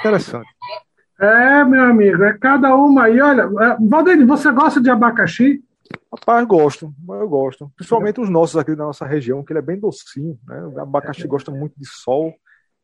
Interessante. 0.00 0.48
É, 1.18 1.64
meu 1.64 1.82
amigo, 1.84 2.22
é 2.24 2.36
cada 2.36 2.74
uma 2.76 3.04
aí. 3.04 3.20
Olha, 3.20 3.42
é, 3.42 4.24
você 4.26 4.52
gosta 4.52 4.80
de 4.80 4.90
abacaxi? 4.90 5.64
Rapaz, 6.12 6.46
gosto, 6.46 6.92
eu 7.08 7.28
gosto. 7.28 7.72
Principalmente 7.74 8.20
os 8.20 8.28
nossos 8.28 8.56
aqui 8.56 8.74
da 8.76 8.84
nossa 8.84 9.06
região, 9.06 9.42
que 9.42 9.52
ele 9.52 9.60
é 9.60 9.62
bem 9.62 9.80
docinho, 9.80 10.38
né? 10.46 10.62
O 10.66 10.80
abacaxi 10.80 11.26
gosta 11.26 11.50
muito 11.50 11.74
de 11.76 11.86
sol 11.86 12.34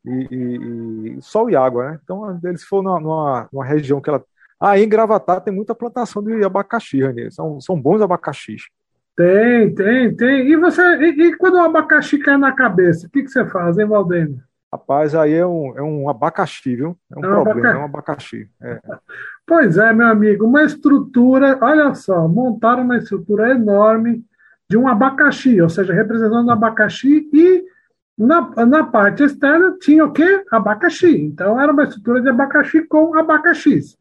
e, 0.05 0.27
e, 0.31 1.17
e 1.17 1.21
sol 1.21 1.49
e 1.49 1.55
água, 1.55 1.91
né? 1.91 1.99
Então, 2.03 2.39
eles 2.43 2.63
for 2.63 2.81
numa, 2.81 2.99
numa, 2.99 3.49
numa, 3.51 3.65
região 3.65 4.01
que 4.01 4.09
ela. 4.09 4.23
Ah, 4.59 4.77
em 4.77 4.89
Gravatar 4.89 5.41
tem 5.41 5.53
muita 5.53 5.73
plantação 5.73 6.23
de 6.23 6.43
abacaxi, 6.43 7.01
Rani. 7.01 7.31
São, 7.31 7.59
são 7.61 7.79
bons 7.79 8.01
abacaxis. 8.01 8.63
Tem, 9.15 9.73
tem, 9.73 10.15
tem. 10.15 10.47
E 10.47 10.55
você, 10.55 10.81
e, 10.97 11.21
e 11.21 11.37
quando 11.37 11.55
o 11.55 11.61
abacaxi 11.61 12.19
cai 12.19 12.37
na 12.37 12.51
cabeça, 12.51 13.07
o 13.07 13.09
que, 13.09 13.23
que 13.23 13.29
você 13.29 13.45
faz, 13.45 13.77
hein, 13.77 13.85
Valdênio? 13.85 14.41
Rapaz, 14.71 15.15
aí 15.15 15.33
é 15.33 15.45
um, 15.45 15.77
é 15.77 15.81
um 15.81 16.09
abacaxi, 16.09 16.75
viu? 16.75 16.95
É 17.11 17.19
um 17.19 17.25
é 17.25 17.27
um 17.27 17.43
problema, 17.43 17.59
abacaxi. 17.59 17.75
é 17.75 17.79
um 17.79 17.85
abacaxi. 17.85 18.49
É. 18.61 18.79
Pois 19.49 19.79
é, 19.79 19.91
meu 19.91 20.05
amigo, 20.05 20.45
uma 20.45 20.61
estrutura, 20.61 21.57
olha 21.59 21.95
só, 21.95 22.27
montaram 22.27 22.83
uma 22.83 22.97
estrutura 22.97 23.49
enorme 23.49 24.23
de 24.69 24.77
um 24.77 24.87
abacaxi, 24.87 25.59
ou 25.59 25.67
seja, 25.67 25.91
representando 25.91 26.47
o 26.47 26.51
abacaxi 26.51 27.27
e 27.33 27.65
na, 28.19 28.65
na 28.65 28.83
parte 28.83 29.23
externa 29.23 29.75
tinha 29.79 30.05
o 30.05 30.11
quê? 30.11 30.43
Abacaxi. 30.51 31.15
Então 31.21 31.59
era 31.59 31.71
uma 31.71 31.83
estrutura 31.83 32.21
de 32.21 32.29
abacaxi 32.29 32.81
com 32.83 33.17
abacaxis. 33.17 33.97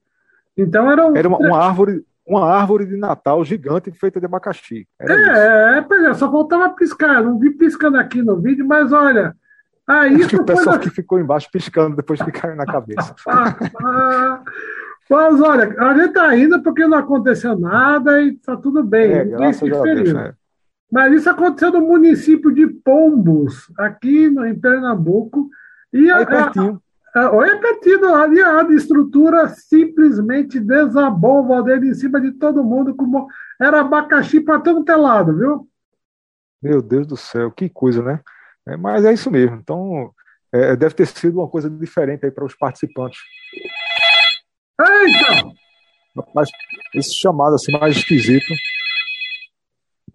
Então 0.56 0.90
era, 0.90 1.06
um... 1.06 1.16
era 1.16 1.28
uma, 1.28 1.38
uma 1.38 1.58
árvore 1.64 2.04
uma 2.26 2.44
árvore 2.44 2.84
de 2.84 2.96
Natal 2.98 3.42
gigante 3.42 3.90
feita 3.90 4.20
de 4.20 4.26
abacaxi. 4.26 4.86
Era 5.00 5.14
é, 5.14 5.78
é, 5.78 6.10
é, 6.10 6.14
só 6.14 6.30
faltava 6.30 6.68
piscar. 6.74 7.22
Não 7.22 7.38
vi 7.38 7.50
piscando 7.50 7.96
aqui 7.96 8.20
no 8.20 8.36
vídeo, 8.36 8.66
mas 8.66 8.92
olha, 8.92 9.34
Aí 9.88 10.16
Acho 10.16 10.28
que 10.28 10.36
o 10.36 10.44
pessoal 10.44 10.76
na... 10.76 10.82
que 10.82 10.90
ficou 10.90 11.18
embaixo 11.18 11.48
piscando 11.50 11.96
depois 11.96 12.20
que 12.20 12.30
caiu 12.30 12.54
na 12.54 12.66
cabeça. 12.66 13.14
Mas 15.10 15.40
olha, 15.40 15.74
a 15.78 15.94
gente 15.94 16.08
está 16.08 16.36
indo 16.36 16.62
porque 16.62 16.86
não 16.86 16.98
aconteceu 16.98 17.58
nada 17.58 18.20
e 18.20 18.34
está 18.34 18.54
tudo 18.54 18.84
bem. 18.84 19.10
É, 19.10 19.24
Ninguém 19.24 19.52
se 19.54 19.60
feriu. 19.60 20.18
É. 20.18 20.34
Mas 20.90 21.12
isso 21.12 21.28
aconteceu 21.30 21.70
no 21.72 21.80
município 21.82 22.52
de 22.52 22.66
Pombos, 22.66 23.70
aqui 23.78 24.30
no, 24.30 24.46
em 24.46 24.58
Pernambuco. 24.58 25.50
E 25.92 26.10
Aí 26.10 26.22
a, 26.22 26.26
pertinho. 26.26 26.82
A, 27.14 27.30
olha 27.34 27.58
pertinho, 27.58 28.14
ali 28.14 28.40
a 28.40 28.62
estrutura 28.70 29.48
simplesmente 29.48 30.58
desabou, 30.58 31.46
Valdeir, 31.46 31.82
em 31.84 31.94
cima 31.94 32.20
de 32.20 32.32
todo 32.32 32.64
mundo, 32.64 32.94
como 32.94 33.28
era 33.60 33.80
abacaxi 33.80 34.40
para 34.40 34.60
todo 34.60 34.84
lado, 34.96 35.36
viu? 35.36 35.68
Meu 36.62 36.80
Deus 36.80 37.06
do 37.06 37.16
céu, 37.16 37.50
que 37.50 37.68
coisa, 37.68 38.02
né? 38.02 38.20
É, 38.66 38.76
mas 38.76 39.04
é 39.04 39.12
isso 39.12 39.30
mesmo. 39.30 39.56
Então, 39.56 40.12
é, 40.52 40.74
deve 40.74 40.94
ter 40.94 41.06
sido 41.06 41.38
uma 41.38 41.48
coisa 41.48 41.68
diferente 41.68 42.24
aí 42.24 42.30
para 42.30 42.44
os 42.44 42.54
participantes. 42.54 43.18
Eita! 44.80 45.52
Mas 46.34 46.48
esse 46.94 47.14
chamado 47.14 47.54
assim 47.54 47.72
mais 47.72 47.96
esquisito. 47.96 48.52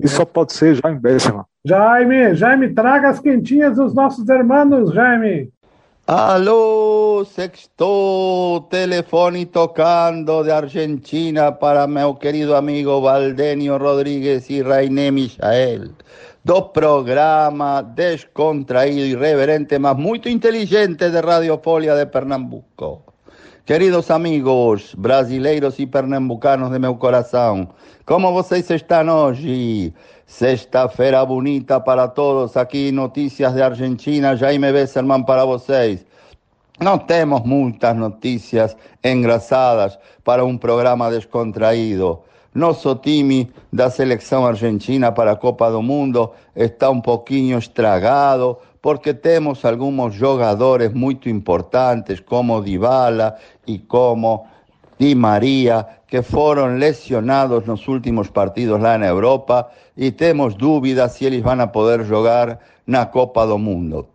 Isso 0.03 0.17
só 0.17 0.25
pode 0.25 0.53
ser 0.53 0.75
Jaime 0.75 1.00
Besserman. 1.00 1.45
Jaime, 1.65 2.36
Jaime, 2.36 2.74
traga 2.74 3.10
as 3.10 3.19
quentinhas 3.19 3.77
dos 3.77 3.93
nossos 3.95 4.27
irmãos, 4.27 4.93
Jaime. 4.93 5.50
Alô, 6.05 7.24
sexto 7.24 8.67
telefone 8.69 9.45
tocando 9.45 10.43
de 10.43 10.51
Argentina 10.51 11.53
para 11.53 11.88
meu 11.88 12.13
querido 12.15 12.53
amigo 12.53 13.00
Valdenio 13.00 13.77
Rodríguez 13.77 14.50
e 14.50 14.62
Rainé 14.62 15.10
Michael. 15.10 15.91
do 16.43 16.62
programa 16.74 17.81
descontraído, 17.81 19.05
irreverente, 19.05 19.79
más 19.79 19.95
muy 19.95 20.22
inteligente 20.25 21.10
de 21.10 21.22
Radio 21.22 21.62
Folia 21.63 21.95
de 21.95 22.05
Pernambuco. 22.07 23.12
Queridos 23.65 24.12
amigos 24.12 24.93
brasileiros 24.98 25.79
y 25.79 25.86
pernambucanos 25.86 26.70
de 26.70 26.79
meu 26.79 27.00
corazón, 27.00 27.70
¿cómo 28.03 28.34
vocês 28.34 28.70
están 28.70 29.08
hoy? 29.08 29.93
Sexta-feira 30.25 31.24
bonita 31.24 31.82
para 31.82 32.10
todos, 32.10 32.58
aquí 32.58 32.91
noticias 32.91 33.55
de 33.55 33.63
Argentina, 33.63 34.36
Jaime 34.36 34.70
Besserman 34.74 35.24
para 35.24 35.46
vocês. 35.46 36.05
No 36.82 37.00
tenemos 37.05 37.46
muchas 37.46 37.96
noticias 37.96 38.75
engrasadas 39.01 39.98
para 40.25 40.43
un 40.43 40.60
programa 40.60 41.10
descontraído. 41.10 42.22
Nosso 42.53 42.96
time 42.96 43.50
da 43.72 43.89
seleção 43.89 44.46
argentina 44.46 45.13
para 45.13 45.32
a 45.32 45.36
Copa 45.38 45.72
do 45.72 45.82
Mundo 45.82 46.34
está 46.53 46.89
um 46.89 47.00
pouquinho 47.00 47.60
estragado 47.60 48.60
porque 48.84 49.13
temos 49.13 49.63
alguns 49.63 50.13
jogadores 50.13 50.94
muito 50.94 51.30
importantes 51.30 52.20
como 52.20 52.62
Dybala 52.62 53.38
e 53.66 53.80
como 53.80 54.46
Di 55.00 55.16
Maria 55.16 55.88
que 56.06 56.22
foram 56.22 56.75
lesionados 56.75 57.66
nos 57.66 57.88
últimos 57.88 58.30
partidos 58.30 58.82
lá 58.82 58.98
na 58.98 59.08
Europa 59.08 59.72
e 59.96 60.12
temos 60.12 60.56
dúvidas 60.56 61.13
se 61.13 61.24
eles 61.24 61.42
vão 61.42 61.66
poder 61.70 62.04
jogar 62.04 62.60
na 62.86 63.06
Copa 63.06 63.48
do 63.48 63.58
Mundo. 63.58 64.06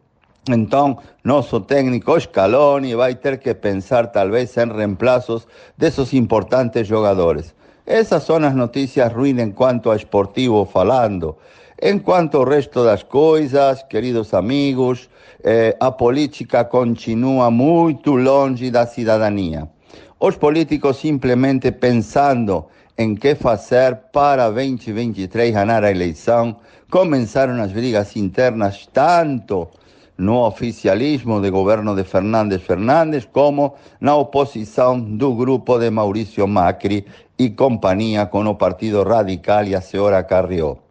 Então, 0.50 0.98
nosso 1.24 1.60
técnico 1.60 2.20
Scaloni 2.20 2.94
vai 2.94 3.14
ter 3.14 3.38
que 3.38 3.54
pensar 3.54 4.08
talvez 4.08 4.54
em 4.58 4.70
reemplazos 4.70 5.48
desses 5.78 6.12
importantes 6.12 6.86
jogadores. 6.86 7.54
Esas 7.86 8.22
son 8.22 8.42
las 8.42 8.54
noticias 8.54 9.14
ruins 9.14 9.40
en 9.40 9.52
cuanto 9.52 9.90
a 9.90 9.96
esportivo 9.96 10.66
falando. 10.66 11.38
En 11.80 12.00
cuanto 12.00 12.38
ao 12.38 12.44
resto 12.44 12.82
das 12.82 13.04
coisas, 13.04 13.84
queridos 13.84 14.34
amigos, 14.34 15.08
eh, 15.44 15.76
a 15.78 15.92
política 15.92 16.64
continua 16.64 17.52
muito 17.52 18.16
longe 18.16 18.68
da 18.72 18.84
cidadania. 18.84 19.70
Os 20.18 20.36
políticos 20.36 20.96
simplesmente 20.96 21.70
pensando 21.70 22.66
em 22.96 23.14
que 23.14 23.36
fazer 23.36 24.10
para 24.12 24.50
2023 24.50 25.54
ganhar 25.54 25.84
a 25.84 25.90
eleição, 25.92 26.56
começaram 26.90 27.62
as 27.62 27.70
brigas 27.70 28.16
internas 28.16 28.88
tanto 28.92 29.68
no 30.16 30.44
oficialismo 30.44 31.40
de 31.40 31.48
governo 31.48 31.94
de 31.94 32.02
Fernández 32.02 32.60
Fernández 32.60 33.28
como 33.30 33.76
na 34.00 34.16
oposição 34.16 34.98
do 34.98 35.32
grupo 35.36 35.78
de 35.78 35.92
Maurício 35.92 36.48
Macri 36.48 37.06
y 37.38 37.50
compañía 37.50 38.28
con 38.28 38.48
el 38.48 38.56
Partido 38.56 39.04
Radical 39.04 39.68
y 39.68 39.74
a 39.74 39.80
Seora 39.80 40.26
Carrió. 40.26 40.87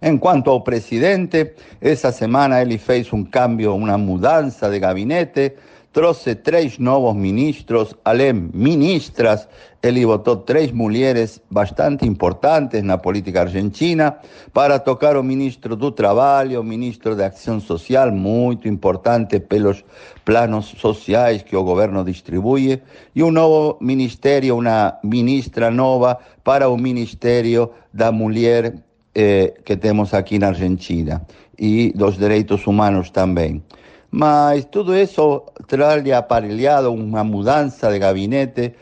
En 0.00 0.18
cuanto 0.18 0.54
al 0.54 0.62
presidente, 0.62 1.54
esa 1.80 2.12
semana 2.12 2.60
él 2.60 2.72
hizo 2.72 3.16
un 3.16 3.24
cambio, 3.24 3.74
una 3.74 3.96
mudanza 3.96 4.68
de 4.68 4.78
gabinete, 4.78 5.56
trouxe 5.96 6.34
tres 6.34 6.78
nuevos 6.78 7.16
ministros, 7.16 7.96
além 8.04 8.50
ministras, 8.52 9.48
él 9.80 10.04
votó 10.04 10.40
tres 10.40 10.74
mujeres 10.74 11.40
bastante 11.48 12.04
importantes 12.04 12.78
en 12.78 12.88
la 12.88 13.00
política 13.00 13.40
argentina, 13.40 14.20
para 14.52 14.84
tocar 14.84 15.16
o 15.16 15.22
ministro 15.22 15.74
do 15.74 15.94
Trabalho, 15.94 16.60
o 16.60 16.62
ministro 16.62 17.16
de 17.16 17.24
Acción 17.24 17.62
Social, 17.62 18.12
muy 18.12 18.58
importante 18.64 19.40
pelos 19.40 19.86
planos 20.24 20.66
sociais 20.76 21.42
que 21.42 21.56
o 21.56 21.62
gobierno 21.62 22.04
distribuye, 22.04 22.82
y 23.14 23.22
un 23.22 23.32
nuevo 23.32 23.78
ministerio, 23.80 24.56
una 24.56 24.98
ministra 25.02 25.70
nova 25.70 26.18
para 26.42 26.68
o 26.68 26.76
Ministerio 26.76 27.72
da 27.94 28.12
Mulher 28.12 28.85
eh, 29.18 29.54
que 29.64 29.78
tenemos 29.78 30.12
aquí 30.12 30.36
en 30.36 30.44
Argentina, 30.44 31.24
y 31.56 31.90
dos 31.92 32.18
derechos 32.18 32.66
humanos 32.66 33.12
también. 33.12 33.62
Mas 34.10 34.70
tudo 34.70 34.94
isso 34.94 35.46
trae 35.66 36.12
aparelhado 36.12 36.92
uma 36.92 37.24
mudança 37.24 37.90
de 37.90 37.98
gabinete 37.98 38.76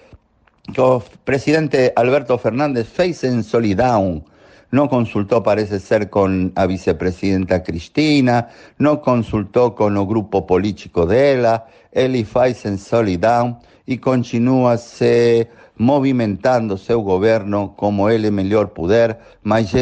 que 0.73 0.81
o 0.81 1.01
presidente 1.25 1.93
Alberto 1.95 2.37
Fernández 2.37 2.89
fez 2.89 3.23
en 3.23 3.45
Solidown. 3.45 4.25
No 4.73 4.89
consultó, 4.89 5.41
parece 5.41 5.79
ser, 5.79 6.11
con 6.11 6.51
a 6.57 6.67
vicepresidenta 6.67 7.63
Cristina, 7.63 8.49
no 8.79 9.01
consultó 9.01 9.77
con 9.77 9.97
el 9.97 10.05
grupo 10.05 10.49
político 10.49 11.07
dela, 11.07 11.65
ele 11.93 12.25
faz 12.25 12.67
en 12.67 12.77
Solidown 12.77 13.61
e 13.87 13.99
continua 13.99 14.77
se 14.79 15.49
movimentando 15.79 16.77
seu 16.77 17.03
governo 17.03 17.75
como 17.77 18.11
ele 18.11 18.33
melhor 18.33 18.73
puder, 18.73 19.19
mas 19.45 19.73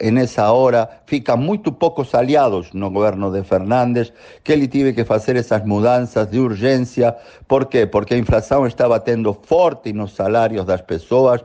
já 0.00 0.10
nessa 0.10 0.52
hora 0.52 0.88
fica 1.06 1.36
muito 1.36 1.72
poucos 1.72 2.14
aliados 2.14 2.72
no 2.72 2.90
governo 2.90 3.32
de 3.32 3.42
Fernandes, 3.42 4.12
que 4.44 4.52
ele 4.52 4.68
teve 4.68 4.92
que 4.92 5.04
fazer 5.04 5.36
essas 5.36 5.64
mudanças 5.64 6.30
de 6.30 6.38
urgência. 6.38 7.16
Por 7.46 7.66
quê? 7.66 7.86
Porque 7.86 8.14
a 8.14 8.18
inflação 8.18 8.66
está 8.66 8.88
batendo 8.88 9.36
forte 9.42 9.92
nos 9.92 10.14
salários 10.14 10.64
das 10.64 10.82
pessoas. 10.82 11.44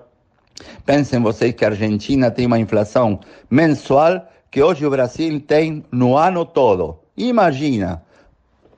Pensem 0.85 1.19
vocês 1.21 1.53
que 1.53 1.65
a 1.65 1.69
Argentina 1.69 2.29
tem 2.29 2.45
uma 2.45 2.59
inflação 2.59 3.19
mensual 3.49 4.27
que 4.51 4.61
hoje 4.61 4.85
o 4.85 4.89
Brasil 4.89 5.39
tem 5.39 5.83
no 5.91 6.15
ano 6.15 6.45
todo. 6.45 6.99
Imagina, 7.17 8.03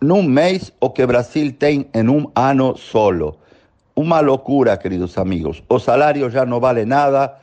num 0.01 0.23
mês, 0.23 0.71
o 0.79 0.89
que 0.89 1.03
o 1.03 1.07
Brasil 1.07 1.51
tem 1.51 1.87
em 1.93 2.07
um 2.07 2.31
ano 2.33 2.77
solo. 2.77 3.37
Uma 3.93 4.21
loucura, 4.21 4.77
queridos 4.77 5.17
amigos. 5.17 5.61
O 5.67 5.79
salário 5.79 6.29
já 6.29 6.45
não 6.45 6.59
vale 6.61 6.85
nada. 6.85 7.33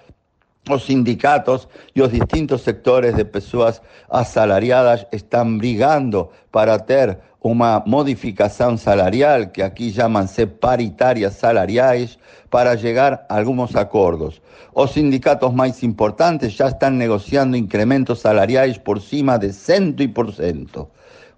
Os 0.71 0.85
sindicatos 0.85 1.67
e 1.93 2.01
os 2.01 2.13
distintos 2.13 2.63
sectores 2.63 3.17
de 3.17 3.25
pessoas 3.25 3.83
assalariadas 4.09 5.05
estão 5.11 5.59
brigando 5.59 6.29
para 6.53 6.79
ter 6.79 7.19
uma 7.43 7.83
modificação 7.85 8.77
salarial, 8.77 9.49
que 9.49 9.61
aqui 9.61 9.91
chamam-se 9.91 10.47
paritárias 10.47 11.35
salariais, 11.35 12.17
para 12.49 12.79
chegar 12.79 13.27
a 13.29 13.39
alguns 13.39 13.75
acordos. 13.75 14.41
Os 14.73 14.93
sindicatos 14.93 15.53
mais 15.53 15.83
importantes 15.83 16.53
já 16.53 16.69
estão 16.69 16.91
negociando 16.91 17.57
incrementos 17.57 18.21
salariais 18.21 18.79
por 18.79 19.01
cima 19.01 19.39
de 19.39 19.49
100%. 19.49 20.87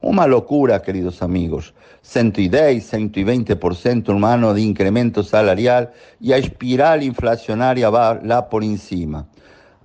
Uma 0.02 0.26
loucura, 0.26 0.78
queridos 0.78 1.22
amigos. 1.22 1.72
110, 2.04 2.84
120% 2.84 4.10
um 4.10 4.24
ano 4.26 4.54
de 4.54 4.60
incremento 4.60 5.24
salarial 5.24 5.90
e 6.20 6.34
a 6.34 6.38
espiral 6.38 7.00
inflacionária 7.02 7.90
vai 7.90 8.20
lá 8.22 8.42
por 8.42 8.62
cima. 8.76 9.26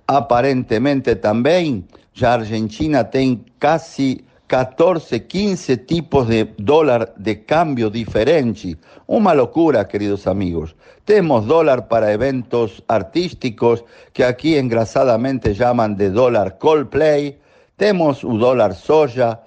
Aparentemente 0.06 1.16
também, 1.16 1.82
já 2.12 2.32
a 2.32 2.34
Argentina 2.34 3.04
tem 3.04 3.42
quase 3.58 4.22
14, 4.46 5.18
15 5.20 5.78
tipos 5.78 6.26
de 6.26 6.44
dólar 6.58 7.14
de 7.16 7.36
câmbio 7.36 7.90
diferente. 7.90 8.76
Uma 9.08 9.32
loucura, 9.32 9.84
queridos 9.86 10.26
amigos. 10.26 10.76
Temos 11.06 11.46
dólar 11.46 11.82
para 11.82 12.12
eventos 12.12 12.82
artísticos, 12.86 13.82
que 14.12 14.22
aqui 14.22 14.58
engraçadamente 14.58 15.54
chamam 15.54 15.94
de 15.94 16.10
dólar 16.10 16.58
Coldplay. 16.58 17.38
Temos 17.78 18.22
o 18.24 18.36
dólar 18.36 18.74
soja, 18.74 19.38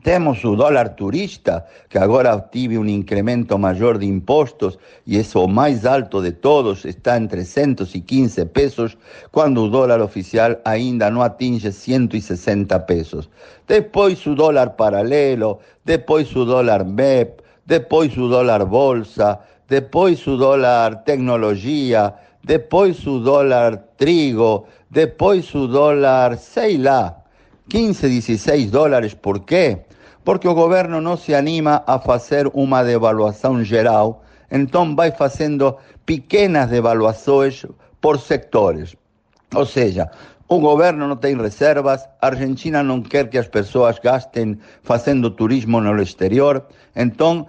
temos 0.00 0.42
o 0.44 0.56
dólar 0.56 0.90
turista, 0.90 1.66
que 1.88 1.98
agora 1.98 2.40
tive 2.50 2.78
um 2.78 2.86
incremento 2.86 3.58
maior 3.58 3.98
de 3.98 4.06
impostos 4.06 4.78
e 5.06 5.18
é 5.18 5.22
o 5.34 5.46
mais 5.46 5.84
alto 5.84 6.22
de 6.22 6.32
todos, 6.32 6.84
está 6.84 7.18
em 7.18 7.26
315 7.26 8.44
pesos, 8.46 8.96
quando 9.30 9.62
o 9.62 9.68
dólar 9.68 10.00
oficial 10.00 10.56
ainda 10.64 11.10
não 11.10 11.22
atinge 11.22 11.70
160 11.70 12.78
pesos. 12.80 13.28
Depois 13.66 14.24
o 14.26 14.34
dólar 14.34 14.70
paralelo, 14.70 15.58
depois 15.84 16.34
o 16.34 16.44
dólar 16.44 16.84
MEP, 16.84 17.42
depois 17.66 18.16
o 18.16 18.28
dólar 18.28 18.64
bolsa, 18.64 19.38
depois 19.68 20.26
o 20.26 20.36
dólar 20.36 21.04
tecnologia, 21.04 22.14
depois 22.42 23.06
o 23.06 23.20
dólar 23.20 23.76
trigo, 23.96 24.66
depois 24.90 25.54
o 25.54 25.66
dólar, 25.66 26.36
sei 26.36 26.76
lá, 26.76 27.21
15, 27.68 28.08
16 28.08 28.70
dólares. 28.70 29.14
Por 29.14 29.40
quê? 29.40 29.78
Porque 30.24 30.46
o 30.46 30.54
governo 30.54 31.00
não 31.00 31.16
se 31.16 31.34
anima 31.34 31.82
a 31.86 31.98
fazer 31.98 32.50
uma 32.54 32.82
devaluação 32.82 33.62
geral, 33.64 34.22
então 34.50 34.94
vai 34.94 35.10
fazendo 35.10 35.76
pequenas 36.06 36.70
devaluações 36.70 37.64
por 38.00 38.18
sectores. 38.20 38.94
Ou 39.54 39.66
seja, 39.66 40.10
o 40.48 40.58
governo 40.58 41.08
não 41.08 41.16
tem 41.16 41.36
reservas, 41.36 42.06
a 42.20 42.26
Argentina 42.26 42.82
não 42.82 43.00
quer 43.00 43.28
que 43.28 43.38
as 43.38 43.48
pessoas 43.48 43.98
gastem 43.98 44.58
fazendo 44.82 45.30
turismo 45.30 45.80
no 45.80 46.02
exterior, 46.02 46.66
então 46.94 47.46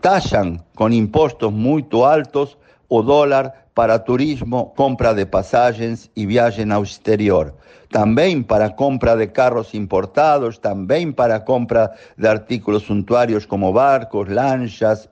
taxam 0.00 0.60
com 0.76 0.88
impostos 0.90 1.52
muito 1.52 2.04
altos 2.04 2.56
o 2.88 3.02
dólar 3.02 3.63
para 3.74 3.98
turismo, 3.98 4.72
compra 4.76 5.12
de 5.12 5.26
passagens 5.26 6.08
e 6.14 6.24
viagem 6.24 6.70
ao 6.70 6.82
exterior. 6.82 7.54
Também 7.90 8.42
para 8.42 8.70
compra 8.70 9.16
de 9.16 9.26
carros 9.26 9.74
importados, 9.74 10.58
também 10.58 11.10
para 11.10 11.40
compra 11.40 11.92
de 12.16 12.26
artículos 12.26 12.84
suntuários 12.84 13.46
como 13.46 13.72
barcos, 13.72 14.28
lanchas, 14.28 15.08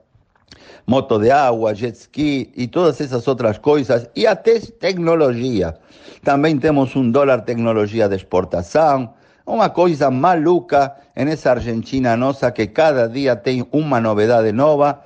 moto 0.87 1.19
de 1.19 1.31
agua, 1.31 1.75
jet 1.75 1.97
ski 1.97 2.53
e 2.57 2.67
todas 2.69 3.01
essas 3.01 3.27
outras 3.27 3.59
coisas, 3.59 4.09
e 4.15 4.27
até 4.27 4.61
tecnologia. 4.61 5.75
Também 6.23 6.57
temos 6.57 6.95
um 6.95 7.11
dólar 7.11 7.43
tecnologia 7.43 8.09
de 8.09 8.17
exportação, 8.17 9.13
uma 9.45 9.71
coisa 9.71 10.09
maluca 10.09 10.95
nessa 11.17 11.51
Argentina 11.51 12.17
nossa 12.17 12.53
que 12.53 12.69
cada 12.69 13.09
dia 13.09 13.35
tem 13.35 13.67
uma 13.73 14.01
novidade 14.01 14.53
nova 14.53 15.03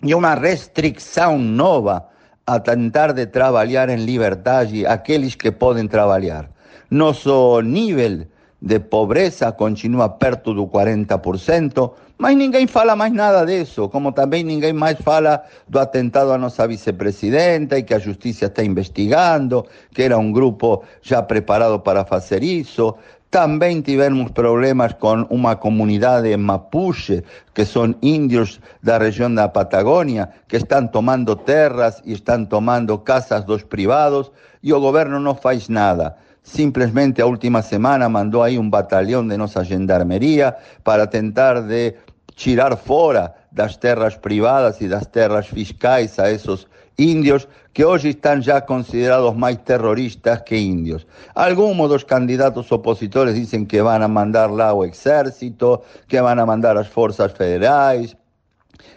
e 0.00 0.14
uma 0.14 0.34
restrição 0.34 1.38
nova 1.38 2.13
a 2.46 2.60
tentar 2.60 3.12
de 3.12 3.26
trabalhar 3.26 3.88
em 3.88 4.04
liberdade 4.04 4.86
aqueles 4.86 5.34
que 5.34 5.50
podem 5.50 5.88
trabalhar. 5.88 6.50
Nosso 6.90 7.60
nível 7.62 8.26
de 8.60 8.80
pobreza 8.80 9.52
continua 9.52 10.08
perto 10.08 10.54
do 10.54 10.66
40%, 10.66 11.90
mas 12.16 12.36
ninguém 12.36 12.66
fala 12.66 12.94
mais 12.94 13.12
nada 13.12 13.44
disso, 13.44 13.88
como 13.88 14.12
também 14.12 14.44
ninguém 14.44 14.72
mais 14.72 14.98
fala 15.00 15.42
do 15.68 15.78
atentado 15.78 16.32
à 16.32 16.38
nossa 16.38 16.66
vicepresidenta 16.66 17.78
e 17.78 17.82
que 17.82 17.92
a 17.92 17.98
justiça 17.98 18.46
está 18.46 18.62
investigando, 18.64 19.66
que 19.92 20.02
era 20.02 20.16
um 20.16 20.32
grupo 20.32 20.84
já 21.02 21.22
preparado 21.22 21.80
para 21.80 22.04
fazer 22.04 22.42
isso. 22.42 22.94
Também 23.30 23.82
tivemos 23.82 24.30
problemas 24.30 24.92
com 24.92 25.22
uma 25.28 25.56
comunidade 25.56 26.36
mapuche, 26.36 27.24
que 27.52 27.64
são 27.64 27.94
índios 28.00 28.60
da 28.80 28.96
região 28.96 29.34
da 29.34 29.48
Patagônia, 29.48 30.28
que 30.46 30.56
estão 30.56 30.86
tomando 30.86 31.34
terras 31.34 32.00
e 32.04 32.12
estão 32.12 32.44
tomando 32.44 32.96
casas 32.98 33.44
dos 33.44 33.64
privados 33.64 34.30
e 34.62 34.72
o 34.72 34.80
governo 34.80 35.18
não 35.18 35.34
faz 35.34 35.68
nada. 35.68 36.16
Simplesmente 36.44 37.20
a 37.20 37.26
última 37.26 37.62
semana 37.62 38.08
mandou 38.08 38.42
aí 38.42 38.58
um 38.58 38.70
batalhão 38.70 39.26
de 39.26 39.36
nossa 39.36 39.64
gendarmeria 39.64 40.54
para 40.84 41.06
tentar 41.06 41.62
de 41.62 41.94
tirar 42.36 42.76
fora 42.76 43.34
das 43.50 43.76
terras 43.76 44.16
privadas 44.16 44.80
e 44.80 44.88
das 44.88 45.06
terras 45.06 45.46
fiscais 45.46 46.18
a 46.18 46.30
esses 46.30 46.66
índios 46.98 47.48
que 47.72 47.84
hoje 47.84 48.10
estão 48.10 48.40
já 48.40 48.60
considerados 48.60 49.34
mais 49.34 49.56
terroristas 49.58 50.40
que 50.42 50.56
índios. 50.56 51.06
Alguns 51.34 51.88
dos 51.88 52.04
candidatos 52.04 52.70
opositores 52.70 53.34
dizem 53.34 53.64
que 53.64 53.82
vão 53.82 54.08
mandar 54.08 54.50
lá 54.50 54.72
o 54.72 54.84
exército, 54.84 55.80
que 56.06 56.20
vão 56.20 56.46
mandar 56.46 56.76
as 56.76 56.86
forças 56.86 57.32
federais. 57.32 58.16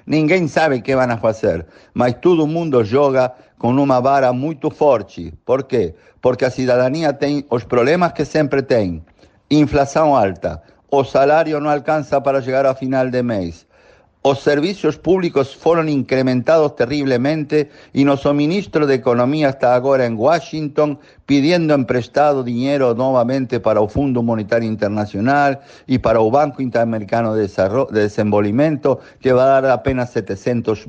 Ninguém 0.05 0.47
sabe 0.47 0.77
o 0.77 0.81
que 0.81 0.95
vão 0.95 1.17
fazer, 1.17 1.65
mas 1.93 2.13
todo 2.21 2.47
mundo 2.47 2.83
joga 2.83 3.33
com 3.57 3.71
uma 3.71 3.99
vara 3.99 4.31
muito 4.31 4.69
forte. 4.69 5.33
Por 5.45 5.63
quê? 5.63 5.95
Porque 6.21 6.45
a 6.45 6.51
cidadania 6.51 7.13
tem 7.13 7.45
os 7.49 7.63
problemas 7.63 8.11
que 8.11 8.23
sempre 8.23 8.61
tem: 8.61 9.03
inflação 9.49 10.15
alta, 10.15 10.61
o 10.91 11.03
salário 11.03 11.59
não 11.59 11.69
alcança 11.69 12.21
para 12.21 12.41
chegar 12.41 12.65
ao 12.65 12.75
final 12.75 13.09
de 13.09 13.23
mês 13.23 13.66
Os 14.29 14.41
servicios 14.41 14.97
públicos 14.97 15.55
fueron 15.55 15.87
incrementados 15.87 16.75
terriblemente 16.75 17.69
y 17.93 18.03
nuestro 18.03 18.33
ministro 18.33 18.85
de 18.85 18.95
Economía 18.95 19.47
está 19.47 19.73
ahora 19.73 20.05
en 20.05 20.17
Washington 20.17 20.99
pidiendo 21.25 21.73
en 21.73 21.85
prestado 21.85 22.43
dinero 22.43 22.93
nuevamente 22.93 23.61
para 23.61 23.81
el 23.81 23.87
Fondo 23.87 24.21
Monetario 24.21 24.67
Internacional 24.67 25.61
y 25.85 25.99
para 25.99 26.19
el 26.19 26.29
Banco 26.29 26.61
Interamericano 26.61 27.35
de, 27.35 27.49
Desenvolvimiento, 27.91 28.99
que 29.21 29.31
va 29.31 29.43
a 29.43 29.61
dar 29.61 29.65
apenas 29.67 30.11
700, 30.11 30.85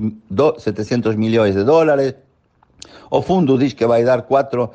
700 0.59 1.17
millones 1.17 1.55
de 1.55 1.63
dólares. 1.63 2.17
O 3.09 3.23
Fundo 3.23 3.57
dice 3.57 3.77
que 3.77 3.87
va 3.87 3.97
a 3.99 4.03
dar 4.03 4.27
4 4.27 4.73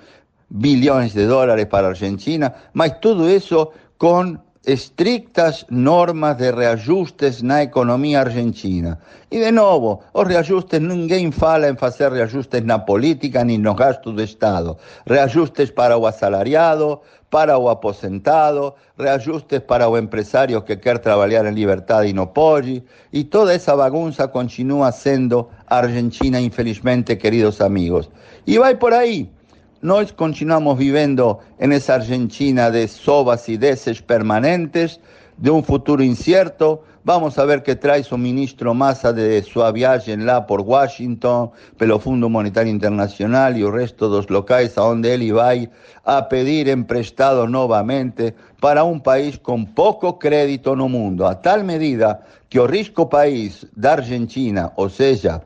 billones 0.47 1.13
de 1.13 1.25
dólares 1.25 1.65
para 1.65 1.89
Argentina, 1.89 2.55
mas 2.71 3.01
todo 3.01 3.27
eso 3.27 3.73
con 3.97 4.41
estrictas 4.65 5.65
normas 5.69 6.37
de 6.37 6.51
reajustes 6.51 7.41
na 7.41 7.63
economia 7.63 8.21
argentina. 8.21 8.99
E, 9.29 9.39
de 9.39 9.51
novo, 9.51 10.01
os 10.13 10.27
reajustes, 10.27 10.79
ninguém 10.79 11.31
fala 11.31 11.67
em 11.69 11.75
fazer 11.75 12.11
reajustes 12.11 12.63
na 12.63 12.79
política 12.79 13.43
nem 13.43 13.57
no 13.57 13.73
gasto 13.73 14.13
do 14.13 14.23
Estado. 14.23 14.77
Reajustes 15.05 15.71
para 15.71 15.97
o 15.97 16.07
assalariado, 16.07 17.01
para 17.29 17.57
o 17.57 17.67
aposentado, 17.67 18.73
reajustes 18.97 19.59
para 19.59 19.89
o 19.89 19.97
empresário 19.97 20.61
que 20.61 20.77
quer 20.77 20.99
trabalhar 20.99 21.45
em 21.45 21.51
liberdade 21.53 22.09
e 22.09 22.13
não 22.13 22.27
pode, 22.27 22.83
e 23.11 23.23
toda 23.23 23.53
essa 23.53 23.75
bagunça 23.75 24.27
continua 24.27 24.91
sendo 24.91 25.49
Argentina, 25.67 26.39
infelizmente, 26.39 27.15
queridos 27.15 27.59
amigos. 27.59 28.09
E 28.45 28.57
vai 28.59 28.75
por 28.75 28.93
aí. 28.93 29.29
Nós 29.83 30.11
continuamos 30.11 30.77
vivendo 30.77 31.39
nessa 31.59 31.95
Argentina 31.95 32.71
de 32.71 32.87
sobas 32.87 33.49
e 33.49 33.57
desces 33.57 33.99
permanentes, 33.99 34.97
de 35.37 35.51
um 35.51 35.61
futuro 35.61 36.01
incierto, 36.01 36.79
Vamos 37.05 37.37
a 37.37 37.43
ver 37.43 37.63
qué 37.63 37.75
trae 37.75 38.01
su 38.01 38.17
ministro 38.17 38.73
Massa 38.73 39.11
de 39.11 39.43
su 39.43 39.59
viaje 39.73 40.15
lá 40.15 40.47
por 40.47 40.61
Washington, 40.61 41.51
pelo 41.77 41.99
Fundo 41.99 42.29
Monetario 42.29 42.71
Internacional 42.71 43.57
y 43.57 43.61
el 43.61 43.73
resto 43.73 44.09
de 44.09 44.15
los 44.15 44.29
locales 44.29 44.77
a 44.77 44.83
donde 44.83 45.13
él 45.13 45.37
va 45.37 45.51
a 46.05 46.29
pedir 46.29 46.69
emprestado 46.69 47.45
nuevamente 47.45 48.33
para 48.61 48.85
un 48.85 49.01
país 49.01 49.37
con 49.37 49.65
poco 49.65 50.17
crédito 50.17 50.77
no 50.77 50.87
mundo, 50.87 51.27
a 51.27 51.41
tal 51.41 51.65
medida 51.65 52.23
que 52.47 52.59
el 52.59 52.69
riesgo 52.69 53.09
país 53.09 53.67
de 53.75 53.89
Argentina, 53.89 54.71
o 54.77 54.87
sea, 54.87 55.41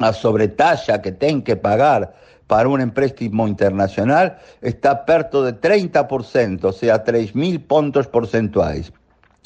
a 0.00 0.12
sobretalla 0.12 1.00
que 1.00 1.12
tiene 1.12 1.42
que 1.42 1.56
pagar 1.56 2.12
para 2.48 2.68
un 2.68 2.80
empréstimo 2.80 3.46
internacional, 3.46 4.38
está 4.60 5.04
perto 5.04 5.44
de 5.44 5.60
30%, 5.60 6.64
o 6.64 6.72
sea, 6.72 7.04
3.000 7.04 7.64
puntos 7.64 8.08
porcentuales. 8.08 8.92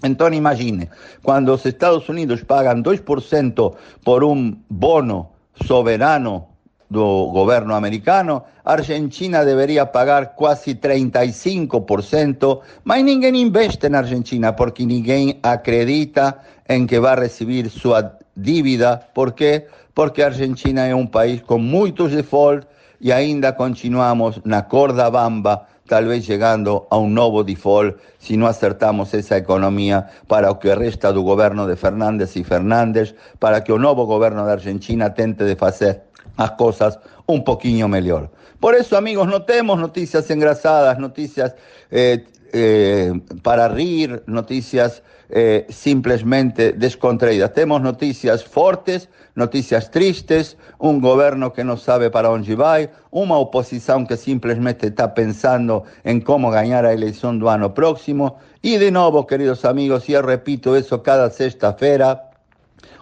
Entonces 0.02 0.38
imagine, 0.38 0.88
cuando 1.22 1.52
los 1.52 1.66
Estados 1.66 2.08
Unidos 2.08 2.44
pagan 2.44 2.82
2% 2.82 3.74
por 4.02 4.24
un 4.24 4.64
bono 4.68 5.32
soberano 5.66 6.48
del 6.88 7.00
gobierno 7.00 7.74
americano, 7.74 8.44
Argentina 8.64 9.44
debería 9.44 9.90
pagar 9.90 10.34
casi 10.38 10.74
35%, 10.74 12.60
mas 12.84 13.02
ninguém 13.02 13.36
investe 13.36 13.86
en 13.86 13.94
Argentina 13.94 14.54
porque 14.54 14.84
ninguém 14.84 15.38
acredita 15.42 16.42
en 16.68 16.86
que 16.86 16.98
va 16.98 17.12
a 17.12 17.16
recibir 17.16 17.70
su 17.70 17.94
dívida. 18.34 19.08
¿Por 19.14 19.34
qué? 19.34 19.66
Porque 19.94 20.24
Argentina 20.24 20.88
es 20.88 20.94
un 20.94 21.10
país 21.10 21.42
con 21.42 21.64
muchos 21.64 22.12
defaults 22.12 22.66
y 23.02 23.10
ainda 23.10 23.56
continuamos 23.56 24.40
na 24.44 24.68
corda 24.68 25.10
bamba 25.10 25.66
tal 25.88 26.06
vez 26.06 26.24
llegando 26.24 26.86
a 26.88 26.96
un 26.96 27.12
nuevo 27.12 27.42
default 27.42 27.98
si 28.18 28.36
no 28.36 28.46
acertamos 28.46 29.12
esa 29.12 29.36
economía 29.36 30.08
para 30.28 30.48
lo 30.48 30.58
que 30.60 30.72
resta 30.76 31.12
del 31.12 31.22
gobierno 31.22 31.66
de 31.66 31.76
Fernández 31.76 32.36
y 32.36 32.44
Fernández, 32.44 33.16
para 33.40 33.64
que 33.64 33.72
el 33.72 33.80
nuevo 33.82 34.06
gobierno 34.06 34.46
de 34.46 34.52
Argentina 34.52 35.12
tente 35.12 35.42
de 35.44 35.56
hacer 35.60 36.04
las 36.38 36.52
cosas 36.52 37.00
un 37.26 37.42
poquito 37.42 37.88
mejor. 37.88 38.30
Por 38.60 38.76
eso, 38.76 38.96
amigos, 38.96 39.26
no 39.26 39.42
tenemos 39.42 39.80
noticias 39.80 40.30
engrasadas, 40.30 40.96
noticias 41.00 41.56
eh, 41.90 42.24
eh, 42.52 43.12
para 43.42 43.68
rir, 43.68 44.22
noticias 44.26 45.02
eh, 45.30 45.64
simplesmente 45.70 46.72
descontraídas. 46.72 47.50
Tenemos 47.50 47.80
noticias 47.80 48.42
fuertes, 48.42 49.08
noticias 49.34 49.88
tristes, 49.88 50.56
um 50.78 51.00
governo 51.00 51.50
que 51.50 51.64
não 51.64 51.76
sabe 51.76 52.10
para 52.10 52.30
onde 52.30 52.54
vai, 52.54 52.90
uma 53.10 53.38
oposição 53.38 54.04
que 54.04 54.16
simplesmente 54.16 54.86
está 54.86 55.08
pensando 55.08 55.84
em 56.04 56.20
como 56.20 56.50
ganhar 56.50 56.84
a 56.84 56.92
eleição 56.92 57.38
do 57.38 57.48
ano 57.48 57.70
próximo. 57.70 58.36
E, 58.62 58.78
de 58.78 58.90
novo, 58.90 59.24
queridos 59.24 59.64
amigos, 59.64 60.08
e 60.08 60.12
eu 60.12 60.24
repito 60.24 60.76
isso 60.76 60.98
cada 60.98 61.30
sexta-feira, 61.30 62.20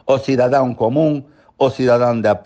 o 0.07 0.19
cidadão 0.19 0.73
comum, 0.73 1.25
o 1.59 1.69
cidadão 1.69 2.21
de 2.21 2.29
a 2.29 2.39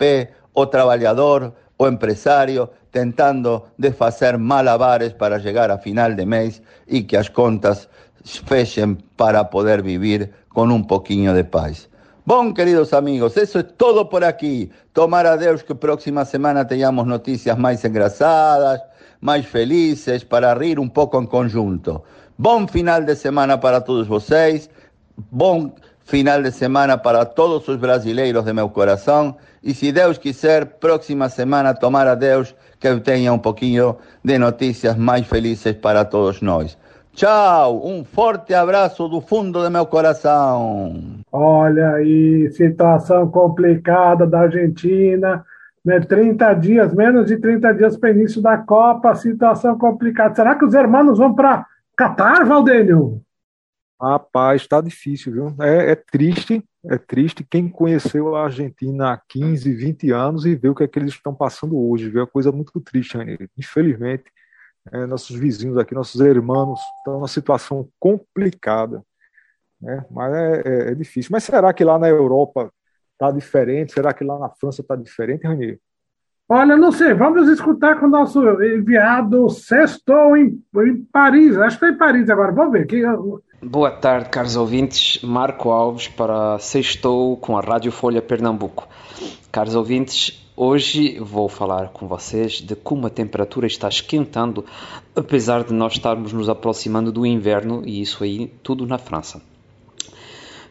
o 0.55 0.65
trabalhador, 0.65 1.53
o 1.77 1.87
empresário, 1.87 2.69
tentando 2.95 3.65
de 3.77 3.93
malabares 4.39 5.11
para 5.11 5.37
chegar 5.37 5.69
a 5.69 5.77
final 5.77 6.13
de 6.13 6.25
mês 6.25 6.61
e 6.87 7.03
que 7.03 7.17
as 7.17 7.27
contas 7.27 7.89
fechem 8.23 8.95
para 9.17 9.43
poder 9.43 9.81
vivir 9.81 10.31
com 10.47 10.63
um 10.63 10.81
pouquinho 10.81 11.33
de 11.33 11.43
paz. 11.43 11.89
Bom, 12.25 12.53
queridos 12.53 12.93
amigos, 12.93 13.35
eso 13.35 13.59
es 13.59 13.65
todo 13.77 14.05
por 14.05 14.23
aquí. 14.23 14.71
Tomar 14.93 15.25
a 15.25 15.35
Deus 15.35 15.61
que 15.61 15.75
próxima 15.75 16.23
semana 16.23 16.63
tenhamos 16.63 17.05
noticias 17.05 17.57
mais 17.57 17.83
engraçadas, 17.83 18.79
mais 19.19 19.45
felizes, 19.45 20.23
para 20.23 20.53
rir 20.53 20.79
um 20.79 20.87
pouco 20.87 21.21
em 21.21 21.25
conjunto. 21.25 22.01
Bom 22.37 22.65
final 22.65 23.01
de 23.01 23.15
semana 23.17 23.57
para 23.57 23.81
todos 23.81 24.07
vocês. 24.07 24.69
Bom 25.29 25.75
final 26.05 26.41
de 26.41 26.51
semana 26.51 26.97
para 26.97 27.25
todos 27.25 27.67
os 27.67 27.77
brasileiros 27.77 28.45
de 28.45 28.53
meu 28.53 28.69
coração. 28.69 29.35
E 29.61 29.73
se 29.73 29.91
Deus 29.91 30.17
quiser, 30.17 30.65
próxima 30.65 31.27
semana, 31.27 31.73
tomar 31.73 32.07
a 32.07 32.15
Deus 32.15 32.55
que 32.79 32.87
eu 32.87 32.99
tenha 32.99 33.33
um 33.33 33.39
pouquinho 33.39 33.97
de 34.23 34.37
notícias 34.37 34.95
mais 34.95 35.27
felizes 35.27 35.73
para 35.73 36.05
todos 36.05 36.41
nós. 36.41 36.77
Tchau, 37.13 37.81
um 37.87 38.03
forte 38.03 38.53
abraço 38.53 39.07
do 39.07 39.21
fundo 39.21 39.63
do 39.63 39.71
meu 39.71 39.85
coração. 39.85 41.01
Olha 41.31 41.93
aí, 41.93 42.51
situação 42.51 43.29
complicada 43.29 44.27
da 44.27 44.41
Argentina, 44.41 45.43
né? 45.83 45.99
30 46.01 46.53
dias, 46.55 46.93
menos 46.93 47.27
de 47.27 47.37
30 47.37 47.73
dias 47.73 47.97
para 47.97 48.11
início 48.11 48.41
da 48.41 48.57
Copa, 48.57 49.15
situação 49.15 49.77
complicada. 49.77 50.35
Será 50.35 50.55
que 50.55 50.65
os 50.65 50.73
hermanos 50.73 51.17
vão 51.17 51.33
para 51.33 51.65
Catar, 51.95 52.45
Valdênio? 52.45 53.21
Rapaz, 54.01 54.61
está 54.61 54.81
difícil, 54.81 55.31
viu? 55.31 55.55
É, 55.61 55.91
é, 55.91 55.95
triste, 55.95 56.63
é 56.85 56.97
triste. 56.97 57.45
Quem 57.49 57.69
conheceu 57.69 58.35
a 58.35 58.43
Argentina 58.43 59.13
há 59.13 59.21
15, 59.29 59.73
20 59.73 60.11
anos 60.11 60.45
e 60.45 60.55
vê 60.55 60.69
o 60.69 60.75
que 60.75 60.83
é 60.83 60.87
que 60.87 60.99
eles 60.99 61.13
estão 61.13 61.33
passando 61.33 61.77
hoje, 61.77 62.09
viu? 62.09 62.23
É 62.23 62.25
coisa 62.25 62.51
muito 62.51 62.79
triste, 62.81 63.17
infelizmente 63.57 64.25
é, 64.91 65.05
nossos 65.05 65.35
vizinhos 65.35 65.77
aqui, 65.77 65.95
nossos 65.95 66.21
irmãos, 66.21 66.79
estão 66.99 67.15
numa 67.15 67.27
situação 67.27 67.89
complicada. 67.99 69.03
Né? 69.81 70.05
Mas 70.11 70.33
é, 70.33 70.61
é, 70.65 70.91
é, 70.91 70.95
difícil. 70.95 71.29
Mas 71.31 71.43
será 71.43 71.73
que 71.73 71.83
lá 71.83 71.97
na 71.97 72.07
Europa 72.07 72.71
está 73.13 73.31
diferente? 73.31 73.93
Será 73.93 74.13
que 74.13 74.23
lá 74.23 74.37
na 74.37 74.49
França 74.49 74.81
está 74.81 74.95
diferente, 74.95 75.47
Ranier? 75.47 75.79
Olha, 76.47 76.77
não 76.77 76.91
sei, 76.91 77.11
vamos 77.15 77.49
escutar 77.49 77.99
com 77.99 78.05
o 78.05 78.09
nosso 78.09 78.39
enviado 78.61 79.49
Sexto 79.49 80.35
em, 80.35 80.63
em 80.77 81.03
Paris. 81.11 81.57
Acho 81.57 81.79
que 81.79 81.85
está 81.85 81.95
em 81.95 81.97
Paris 81.97 82.29
agora, 82.29 82.51
vamos 82.51 82.71
ver. 82.71 82.85
Que... 82.85 83.01
Boa 83.61 83.89
tarde, 83.89 84.29
caros 84.29 84.55
ouvintes. 84.57 85.21
Marco 85.23 85.71
Alves 85.71 86.07
para 86.09 86.59
Sextou 86.59 87.37
com 87.37 87.57
a 87.57 87.61
Rádio 87.61 87.91
Folha 87.91 88.21
Pernambuco. 88.21 88.87
Caros 89.51 89.75
ouvintes, 89.75 90.41
Hoje 90.57 91.19
vou 91.19 91.49
falar 91.49 91.89
com 91.89 92.07
vocês 92.07 92.61
de 92.61 92.77
como 92.77 93.07
a 93.07 93.09
temperatura 93.09 93.67
está 93.67 93.89
esquentando, 93.89 94.63
apesar 95.13 95.65
de 95.65 95.73
nós 95.73 95.93
estarmos 95.93 96.31
nos 96.31 96.47
aproximando 96.47 97.11
do 97.11 97.25
inverno 97.25 97.83
e 97.85 98.01
isso 98.01 98.23
aí 98.23 98.53
tudo 98.63 98.87
na 98.87 98.97
França. 98.97 99.41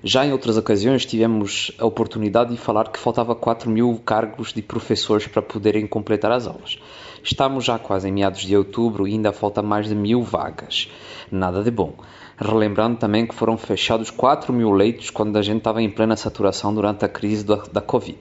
Já 0.03 0.25
em 0.25 0.33
outras 0.33 0.57
ocasiões 0.57 1.05
tivemos 1.05 1.71
a 1.79 1.85
oportunidade 1.85 2.51
de 2.51 2.57
falar 2.57 2.91
que 2.91 2.99
faltava 2.99 3.35
4 3.35 3.71
mil 3.71 4.01
cargos 4.05 4.55
de 4.55 4.63
professores 4.63 5.27
para 5.27 5.43
poderem 5.43 5.87
completar 5.87 6.33
as 6.33 6.47
aulas. 6.47 6.79
Estamos 7.23 7.65
já 7.65 7.79
quase 7.79 8.09
em 8.09 8.13
meados 8.13 8.41
de 8.41 8.57
outubro 8.57 9.07
e 9.07 9.13
ainda 9.13 9.33
falta 9.33 9.63
mais 9.63 9.89
de 9.89 9.95
mil 9.95 10.23
vagas. 10.23 10.91
Nada 11.31 11.63
de 11.63 11.71
bom. 11.71 11.95
Relembrando 12.37 12.99
também 12.99 13.27
que 13.27 13.35
foram 13.35 13.57
fechados 13.57 14.11
4 14.11 14.53
mil 14.53 14.73
leitos 14.73 15.11
quando 15.11 15.37
a 15.37 15.43
gente 15.43 15.59
estava 15.59 15.81
em 15.81 15.91
plena 15.91 16.17
saturação 16.17 16.75
durante 16.75 17.05
a 17.05 17.09
crise 17.09 17.45
da, 17.45 17.57
da 17.57 17.81
Covid 17.81 18.19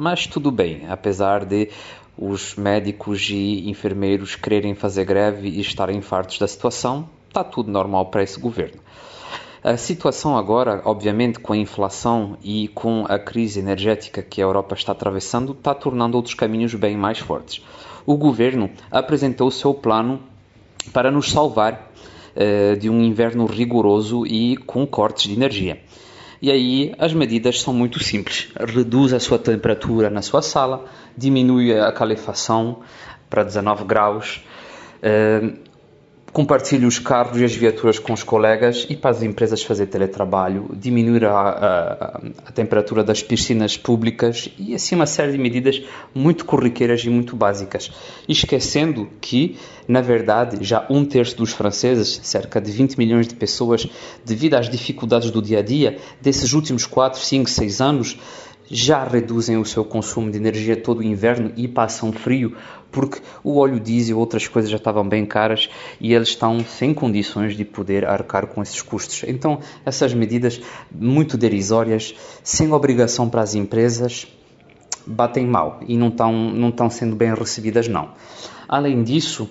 mas 0.00 0.28
tudo 0.28 0.52
bem, 0.52 0.86
apesar 0.88 1.44
de 1.44 1.70
os 2.16 2.54
médicos 2.54 3.28
e 3.30 3.68
enfermeiros 3.68 4.36
quererem 4.36 4.72
fazer 4.72 5.04
greve 5.04 5.48
e 5.48 5.60
estarem 5.60 6.00
fartos 6.00 6.38
da 6.38 6.46
situação, 6.46 7.08
está 7.26 7.42
tudo 7.42 7.68
normal 7.68 8.06
para 8.06 8.22
esse 8.22 8.38
governo. 8.38 8.80
A 9.62 9.76
situação 9.76 10.38
agora, 10.38 10.82
obviamente, 10.84 11.40
com 11.40 11.52
a 11.52 11.56
inflação 11.56 12.38
e 12.44 12.68
com 12.68 13.06
a 13.08 13.18
crise 13.18 13.58
energética 13.58 14.22
que 14.22 14.40
a 14.40 14.44
Europa 14.44 14.76
está 14.76 14.92
atravessando, 14.92 15.50
está 15.50 15.74
tornando 15.74 16.16
outros 16.16 16.34
caminhos 16.34 16.72
bem 16.76 16.96
mais 16.96 17.18
fortes. 17.18 17.60
O 18.06 18.16
governo 18.16 18.70
apresentou 18.92 19.48
o 19.48 19.52
seu 19.52 19.74
plano 19.74 20.20
para 20.92 21.10
nos 21.10 21.32
salvar 21.32 21.87
uh, 22.38 22.76
de 22.76 22.88
um 22.88 23.02
inverno 23.02 23.44
rigoroso 23.44 24.24
e 24.24 24.56
com 24.56 24.86
cortes 24.86 25.28
de 25.28 25.34
energia. 25.34 25.80
E 26.40 26.50
aí 26.50 26.94
as 26.98 27.12
medidas 27.12 27.60
são 27.60 27.74
muito 27.74 28.02
simples. 28.02 28.48
Reduz 28.56 29.12
a 29.12 29.18
sua 29.18 29.38
temperatura 29.38 30.08
na 30.08 30.22
sua 30.22 30.40
sala, 30.40 30.84
diminui 31.16 31.76
a 31.76 31.90
calefação 31.90 32.78
para 33.28 33.42
19 33.42 33.84
graus, 33.84 34.42
eh, 35.02 35.52
compartilhe 36.32 36.86
os 36.86 36.98
carros 36.98 37.40
e 37.40 37.44
as 37.44 37.54
viaturas 37.54 37.98
com 37.98 38.12
os 38.12 38.22
colegas 38.22 38.86
e 38.88 38.96
para 38.96 39.10
as 39.10 39.22
empresas 39.22 39.62
fazer 39.62 39.86
teletrabalho, 39.86 40.70
diminuir 40.74 41.24
a, 41.24 41.32
a, 41.32 42.20
a, 42.46 42.52
temperatura 42.52 43.02
das 43.02 43.22
piscinas 43.22 43.76
públicas 43.76 44.48
e 44.58 44.74
assim 44.74 44.94
uma 44.94 45.06
série 45.06 45.32
de 45.32 45.38
medidas 45.38 45.82
muito 46.14 46.44
corriqueiras 46.44 47.02
e 47.04 47.10
muito 47.10 47.34
básicas. 47.34 47.90
Esquecendo 48.28 49.08
que, 49.20 49.56
na 49.86 50.00
verdade, 50.00 50.58
já 50.60 50.86
um 50.90 51.04
terço 51.04 51.36
dos 51.36 51.52
franceses, 51.52 52.20
cerca 52.22 52.60
de 52.60 52.70
20 52.70 52.96
milhões 52.96 53.26
de 53.26 53.34
pessoas, 53.34 53.86
devido 54.24 54.54
às 54.54 54.68
dificuldades 54.68 55.30
do 55.30 55.40
dia 55.40 55.60
a 55.60 55.62
dia, 55.62 55.98
desses 56.20 56.52
últimos 56.52 56.86
4, 56.86 57.20
5, 57.20 57.48
6 57.48 57.80
anos, 57.80 58.18
já 58.70 59.04
reduzem 59.04 59.56
o 59.56 59.64
seu 59.64 59.84
consumo 59.84 60.30
de 60.30 60.36
energia 60.36 60.76
todo 60.76 60.98
o 60.98 61.02
inverno 61.02 61.52
e 61.56 61.66
passam 61.66 62.12
frio, 62.12 62.56
porque 62.90 63.20
o 63.42 63.58
óleo 63.58 63.80
diesel 63.80 64.16
e 64.16 64.18
outras 64.18 64.46
coisas 64.46 64.70
já 64.70 64.76
estavam 64.76 65.08
bem 65.08 65.24
caras 65.24 65.68
e 66.00 66.14
eles 66.14 66.28
estão 66.28 66.60
sem 66.60 66.92
condições 66.94 67.56
de 67.56 67.64
poder 67.64 68.06
arcar 68.06 68.46
com 68.46 68.62
esses 68.62 68.82
custos. 68.82 69.24
Então, 69.26 69.60
essas 69.84 70.14
medidas 70.14 70.60
muito 70.90 71.36
derisórias, 71.36 72.14
sem 72.42 72.72
obrigação 72.72 73.28
para 73.28 73.42
as 73.42 73.54
empresas, 73.54 74.26
batem 75.06 75.46
mal 75.46 75.80
e 75.86 75.96
não 75.96 76.08
estão, 76.08 76.32
não 76.32 76.68
estão 76.68 76.90
sendo 76.90 77.16
bem 77.16 77.34
recebidas, 77.34 77.88
não. 77.88 78.10
Além 78.68 79.02
disso, 79.02 79.48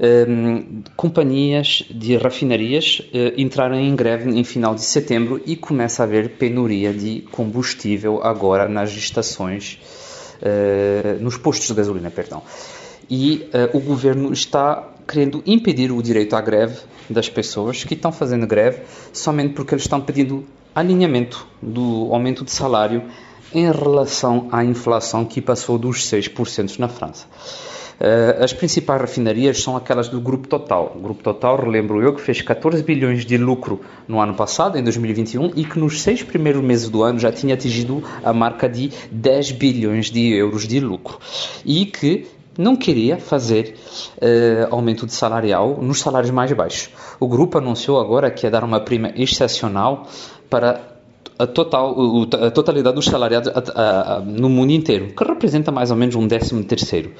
um, 0.00 0.82
companhias 0.96 1.84
de 1.90 2.16
rafinarias 2.16 3.00
uh, 3.00 3.34
entraram 3.36 3.78
em 3.78 3.94
greve 3.94 4.30
em 4.30 4.42
final 4.42 4.74
de 4.74 4.82
setembro 4.82 5.40
e 5.44 5.54
começa 5.56 6.02
a 6.02 6.04
haver 6.04 6.30
penuria 6.30 6.92
de 6.92 7.20
combustível 7.30 8.22
agora 8.22 8.66
nas 8.66 8.90
estações, 8.92 9.78
uh, 10.40 11.22
nos 11.22 11.36
postos 11.36 11.68
de 11.68 11.74
gasolina, 11.74 12.10
perdão. 12.10 12.42
E 13.10 13.48
uh, 13.52 13.76
o 13.76 13.80
governo 13.80 14.32
está 14.32 14.88
querendo 15.06 15.42
impedir 15.44 15.92
o 15.92 16.02
direito 16.02 16.34
à 16.34 16.40
greve 16.40 16.78
das 17.08 17.28
pessoas 17.28 17.84
que 17.84 17.94
estão 17.94 18.12
fazendo 18.12 18.46
greve 18.46 18.82
somente 19.12 19.52
porque 19.54 19.74
eles 19.74 19.84
estão 19.84 20.00
pedindo 20.00 20.46
alinhamento 20.74 21.46
do 21.60 22.08
aumento 22.14 22.44
de 22.44 22.52
salário 22.52 23.02
em 23.52 23.70
relação 23.70 24.48
à 24.52 24.64
inflação 24.64 25.24
que 25.24 25.42
passou 25.42 25.76
dos 25.76 26.08
6% 26.08 26.78
na 26.78 26.88
França. 26.88 27.26
Uh, 28.00 28.42
as 28.42 28.50
principais 28.52 28.98
refinarias 28.98 29.62
são 29.62 29.76
aquelas 29.76 30.08
do 30.08 30.18
Grupo 30.20 30.48
Total. 30.48 30.92
O 30.96 31.00
Grupo 31.00 31.22
Total, 31.22 31.54
relembro 31.54 32.00
eu, 32.00 32.14
que 32.14 32.22
fez 32.22 32.40
14 32.40 32.82
bilhões 32.82 33.26
de 33.26 33.36
lucro 33.36 33.82
no 34.08 34.18
ano 34.18 34.32
passado, 34.32 34.78
em 34.78 34.82
2021, 34.82 35.52
e 35.54 35.64
que 35.66 35.78
nos 35.78 36.00
seis 36.00 36.22
primeiros 36.22 36.62
meses 36.62 36.88
do 36.88 37.02
ano 37.02 37.18
já 37.18 37.30
tinha 37.30 37.52
atingido 37.52 38.02
a 38.24 38.32
marca 38.32 38.66
de 38.66 38.90
10 39.10 39.52
bilhões 39.52 40.10
de 40.10 40.32
euros 40.32 40.66
de 40.66 40.80
lucro. 40.80 41.18
E 41.62 41.84
que 41.84 42.26
não 42.56 42.74
queria 42.74 43.18
fazer 43.18 43.76
uh, 44.16 44.74
aumento 44.74 45.04
de 45.04 45.12
salarial 45.12 45.78
nos 45.80 46.00
salários 46.00 46.30
mais 46.30 46.50
baixos. 46.52 46.90
O 47.18 47.28
grupo 47.28 47.58
anunciou 47.58 48.00
agora 48.00 48.30
que 48.30 48.46
ia 48.46 48.50
dar 48.50 48.64
uma 48.64 48.80
prima 48.80 49.12
excepcional 49.14 50.06
para 50.48 50.89
a, 51.42 51.46
total, 51.46 51.96
a 52.46 52.50
totalidade 52.50 52.94
dos 52.94 53.06
salariados 53.06 53.52
no 54.26 54.48
mundo 54.48 54.72
inteiro, 54.72 55.14
que 55.14 55.24
representa 55.24 55.70
mais 55.72 55.90
ou 55.90 55.96
menos 55.96 56.14
um 56.14 56.26
décimo 56.26 56.62
terceiro 56.64 57.12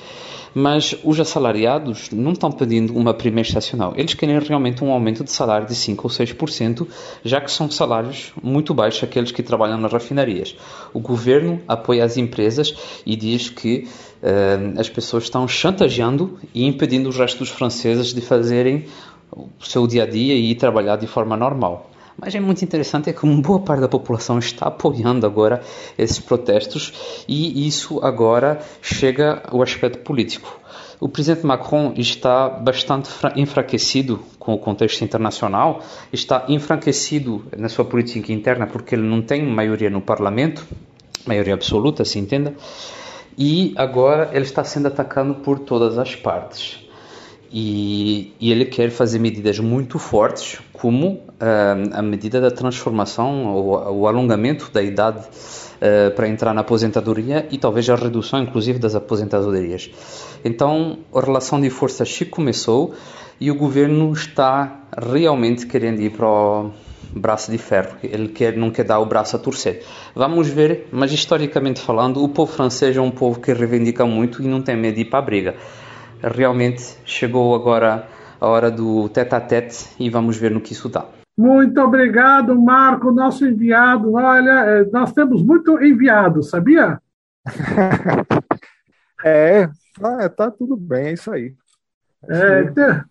mas 0.54 0.96
os 1.04 1.18
assalariados 1.20 2.10
não 2.10 2.32
estão 2.32 2.50
pedindo 2.50 2.96
uma 2.96 3.14
primeira 3.14 3.46
estacional. 3.46 3.92
Eles 3.96 4.14
querem 4.14 4.38
realmente 4.38 4.82
um 4.82 4.90
aumento 4.90 5.22
de 5.22 5.30
salário 5.30 5.66
de 5.66 5.74
5 5.74 6.06
ou 6.06 6.10
6%, 6.10 6.86
já 7.24 7.40
que 7.40 7.50
são 7.50 7.70
salários 7.70 8.32
muito 8.42 8.74
baixos 8.74 9.04
aqueles 9.04 9.30
que 9.30 9.42
trabalham 9.42 9.78
nas 9.78 9.92
refinarias. 9.92 10.56
O 10.92 11.00
governo 11.00 11.60
apoia 11.68 12.04
as 12.04 12.16
empresas 12.16 12.74
e 13.06 13.14
diz 13.16 13.48
que 13.48 13.88
uh, 14.22 14.80
as 14.80 14.88
pessoas 14.88 15.24
estão 15.24 15.46
chantageando 15.46 16.38
e 16.54 16.66
impedindo 16.66 17.08
os 17.08 17.16
restos 17.16 17.40
dos 17.40 17.50
franceses 17.50 18.12
de 18.12 18.20
fazerem 18.20 18.86
o 19.32 19.64
seu 19.64 19.86
dia 19.86 20.02
a 20.02 20.06
dia 20.06 20.34
e 20.34 20.54
trabalhar 20.54 20.96
de 20.96 21.06
forma 21.06 21.36
normal. 21.36 21.89
Mas 22.22 22.34
é 22.34 22.40
muito 22.40 22.62
interessante 22.62 23.08
é 23.08 23.14
que 23.14 23.24
uma 23.24 23.40
boa 23.40 23.60
parte 23.60 23.80
da 23.80 23.88
população 23.88 24.38
está 24.38 24.66
apoiando 24.66 25.24
agora 25.24 25.62
esses 25.96 26.18
protestos 26.18 27.24
e 27.26 27.66
isso 27.66 27.98
agora 28.04 28.60
chega 28.82 29.42
ao 29.48 29.62
aspecto 29.62 30.00
político. 30.00 30.60
O 31.00 31.08
presidente 31.08 31.46
Macron 31.46 31.94
está 31.96 32.46
bastante 32.46 33.08
enfraquecido 33.36 34.20
com 34.38 34.52
o 34.52 34.58
contexto 34.58 35.02
internacional, 35.02 35.82
está 36.12 36.44
enfraquecido 36.46 37.42
na 37.56 37.70
sua 37.70 37.86
política 37.86 38.30
interna 38.34 38.66
porque 38.66 38.94
ele 38.94 39.08
não 39.08 39.22
tem 39.22 39.42
maioria 39.42 39.88
no 39.88 40.02
parlamento, 40.02 40.66
maioria 41.26 41.54
absoluta, 41.54 42.04
se 42.04 42.18
entenda, 42.18 42.54
e 43.38 43.72
agora 43.76 44.28
ele 44.34 44.44
está 44.44 44.62
sendo 44.62 44.88
atacado 44.88 45.36
por 45.36 45.58
todas 45.58 45.96
as 45.96 46.14
partes. 46.14 46.80
E, 47.50 48.32
e, 48.38 48.52
ele 48.52 48.64
quer 48.64 48.90
fazer 48.90 49.18
medidas 49.18 49.58
muito 49.58 49.98
fortes, 49.98 50.60
como 50.72 51.20
a 51.92 52.02
medida 52.02 52.40
da 52.40 52.50
transformação, 52.50 53.56
o, 53.56 54.00
o 54.00 54.06
alongamento 54.06 54.70
da 54.70 54.82
idade 54.82 55.20
uh, 55.20 56.14
para 56.14 56.28
entrar 56.28 56.52
na 56.52 56.60
aposentadoria 56.60 57.46
e 57.50 57.58
talvez 57.58 57.88
a 57.88 57.96
redução, 57.96 58.42
inclusive, 58.42 58.78
das 58.78 58.94
aposentadorias. 58.94 59.90
Então, 60.44 60.98
a 61.14 61.20
relação 61.20 61.60
de 61.60 61.70
forças 61.70 62.12
se 62.12 62.24
começou 62.24 62.94
e 63.40 63.50
o 63.50 63.54
governo 63.54 64.12
está 64.12 64.84
realmente 64.96 65.66
querendo 65.66 66.00
ir 66.00 66.10
para 66.10 66.26
o 66.26 66.72
braço 67.14 67.50
de 67.50 67.58
ferro. 67.58 67.96
Ele 68.02 68.28
quer, 68.28 68.56
não 68.56 68.70
quer 68.70 68.84
dar 68.84 69.00
o 69.00 69.06
braço 69.06 69.34
a 69.36 69.38
torcer. 69.38 69.82
Vamos 70.14 70.48
ver, 70.48 70.88
mas 70.92 71.10
historicamente 71.10 71.80
falando, 71.80 72.22
o 72.22 72.28
povo 72.28 72.52
francês 72.52 72.96
é 72.96 73.00
um 73.00 73.10
povo 73.10 73.40
que 73.40 73.52
reivindica 73.52 74.04
muito 74.04 74.42
e 74.42 74.46
não 74.46 74.60
tem 74.60 74.76
medo 74.76 74.96
de 74.96 75.00
ir 75.02 75.04
para 75.06 75.18
a 75.18 75.22
briga 75.22 75.54
realmente 76.22 76.96
chegou 77.04 77.54
agora 77.54 78.06
a 78.40 78.46
hora 78.46 78.70
do 78.70 79.08
tete 79.08 79.34
a 79.34 79.40
tete 79.40 79.86
e 79.98 80.08
vamos 80.08 80.36
ver 80.36 80.50
no 80.50 80.60
que 80.60 80.72
isso 80.72 80.88
dá. 80.88 81.19
Muito 81.40 81.80
obrigado, 81.80 82.54
Marco, 82.60 83.10
nosso 83.10 83.46
enviado. 83.46 84.12
Olha, 84.12 84.50
é, 84.50 84.84
nós 84.92 85.10
temos 85.10 85.42
muito 85.42 85.82
enviado, 85.82 86.42
sabia? 86.42 87.00
é, 89.24 89.66
tá, 89.98 90.28
tá, 90.28 90.50
tudo 90.50 90.76
bem, 90.76 91.06
é 91.06 91.12
isso 91.14 91.32
aí. 91.32 91.54
É, 92.28 92.64
te, 92.64 93.04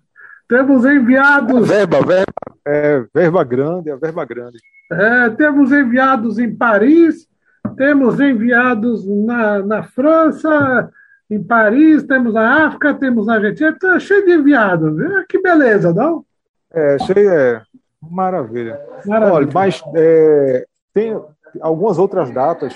temos 0.48 0.86
enviados. 0.86 1.68
É 1.72 1.74
verba, 1.74 2.06
verba, 2.06 2.34
é, 2.68 3.04
verba 3.12 3.44
grande, 3.44 3.90
é 3.90 3.98
verba 3.98 4.24
grande. 4.26 4.60
É, 4.92 5.30
temos 5.32 5.72
enviados 5.72 6.38
em 6.38 6.56
Paris, 6.56 7.28
temos 7.76 8.20
enviados 8.20 9.08
na, 9.08 9.58
na 9.64 9.82
França, 9.82 10.92
em 11.32 11.42
Paris, 11.42 12.04
temos 12.04 12.36
na 12.36 12.68
África, 12.68 12.94
temos 12.94 13.26
na 13.26 13.38
Argentina, 13.38 13.76
tá 13.76 14.00
cheio 14.00 14.24
de 14.24 14.34
enviados. 14.34 14.96
Que 15.28 15.42
beleza, 15.42 15.92
não? 15.92 16.24
É, 16.72 17.00
cheio, 17.00 17.32
é. 17.32 17.64
Maravilha. 18.02 18.80
Maravilha. 19.06 19.34
Olha, 19.34 19.50
mas 19.54 19.82
é, 19.96 20.66
tem 20.94 21.20
algumas 21.62 21.98
outras 21.98 22.32
datas, 22.32 22.76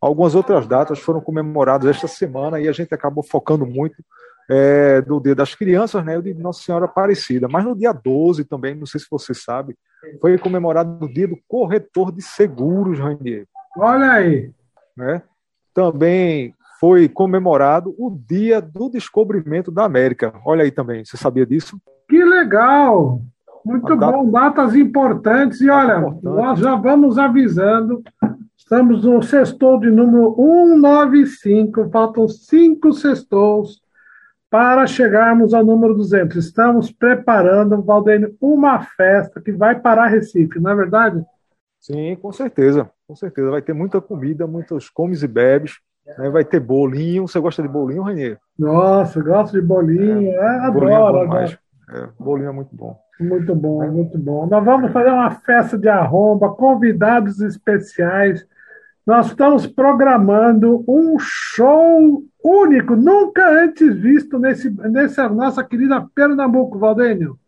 algumas 0.00 0.34
outras 0.34 0.66
datas 0.66 0.98
foram 0.98 1.20
comemoradas 1.20 1.88
esta 1.88 2.08
semana 2.08 2.60
e 2.60 2.68
a 2.68 2.72
gente 2.72 2.92
acabou 2.94 3.22
focando 3.22 3.66
muito 3.66 4.02
é, 4.48 5.00
do 5.00 5.20
Dia 5.20 5.34
das 5.34 5.54
Crianças, 5.54 6.04
né, 6.04 6.16
o 6.16 6.22
de 6.22 6.34
Nossa 6.34 6.62
Senhora 6.62 6.84
Aparecida. 6.84 7.48
Mas 7.48 7.64
no 7.64 7.76
dia 7.76 7.92
12 7.92 8.44
também, 8.44 8.74
não 8.74 8.86
sei 8.86 9.00
se 9.00 9.06
você 9.10 9.34
sabe, 9.34 9.76
foi 10.20 10.38
comemorado 10.38 11.04
o 11.04 11.12
Dia 11.12 11.28
do 11.28 11.38
Corretor 11.48 12.12
de 12.12 12.22
Seguros, 12.22 12.98
Rainier. 12.98 13.46
Olha 13.76 14.12
aí. 14.12 14.50
Né? 14.96 15.22
Também 15.74 16.54
foi 16.80 17.08
comemorado 17.08 17.94
o 17.98 18.10
Dia 18.10 18.60
do 18.60 18.88
Descobrimento 18.88 19.70
da 19.70 19.84
América. 19.84 20.32
Olha 20.44 20.62
aí 20.62 20.70
também, 20.70 21.04
você 21.04 21.16
sabia 21.16 21.44
disso? 21.44 21.80
Que 22.08 22.24
legal! 22.24 23.20
Muito 23.66 23.96
data... 23.96 24.12
bom, 24.12 24.30
datas 24.30 24.76
importantes. 24.76 25.60
E 25.60 25.68
olha, 25.68 25.98
importante. 25.98 26.24
nós 26.24 26.58
já 26.60 26.76
vamos 26.76 27.18
avisando. 27.18 28.02
Estamos 28.56 29.04
no 29.04 29.22
sextou 29.22 29.78
de 29.78 29.90
número 29.90 30.34
195, 30.36 31.90
faltam 31.90 32.28
cinco 32.28 32.92
sextous 32.92 33.80
para 34.48 34.86
chegarmos 34.86 35.52
ao 35.52 35.64
número 35.64 35.94
200. 35.94 36.36
Estamos 36.36 36.90
preparando, 36.90 37.82
Valdênio, 37.82 38.34
uma 38.40 38.80
festa 38.80 39.40
que 39.40 39.52
vai 39.52 39.78
parar 39.78 40.06
Recife, 40.06 40.60
não 40.60 40.70
é 40.70 40.74
verdade? 40.74 41.24
Sim, 41.80 42.16
com 42.16 42.32
certeza, 42.32 42.90
com 43.06 43.14
certeza. 43.14 43.50
Vai 43.50 43.62
ter 43.62 43.72
muita 43.72 44.00
comida, 44.00 44.46
muitos 44.46 44.88
comes 44.88 45.22
e 45.22 45.28
bebes. 45.28 45.78
Né? 46.18 46.30
Vai 46.30 46.44
ter 46.44 46.60
bolinho. 46.60 47.26
Você 47.26 47.38
gosta 47.40 47.62
de 47.62 47.68
bolinho, 47.68 48.02
Ranier? 48.02 48.38
Nossa, 48.58 49.20
gosto 49.22 49.52
de 49.52 49.60
bolinho. 49.60 50.30
É, 50.30 50.34
é, 50.34 50.48
adoro. 50.60 51.28
Bolinho 51.28 51.36
é, 51.36 51.58
é, 51.90 52.08
bolinho 52.18 52.48
é 52.48 52.52
muito 52.52 52.74
bom. 52.74 52.98
Muito 53.20 53.54
bom, 53.54 53.82
é. 53.82 53.88
muito 53.88 54.18
bom. 54.18 54.46
Nós 54.46 54.64
vamos 54.64 54.92
fazer 54.92 55.10
uma 55.10 55.30
festa 55.30 55.78
de 55.78 55.88
arromba, 55.88 56.50
convidados 56.50 57.40
especiais. 57.40 58.46
Nós 59.06 59.28
estamos 59.28 59.66
programando 59.66 60.84
um 60.88 61.16
show 61.18 62.24
único, 62.42 62.96
nunca 62.96 63.48
antes 63.48 63.94
visto 63.96 64.38
nesse, 64.38 64.70
nessa 64.70 65.28
nossa 65.28 65.62
querida 65.62 66.06
Pernambuco, 66.14 66.78
Valdênio. 66.78 67.38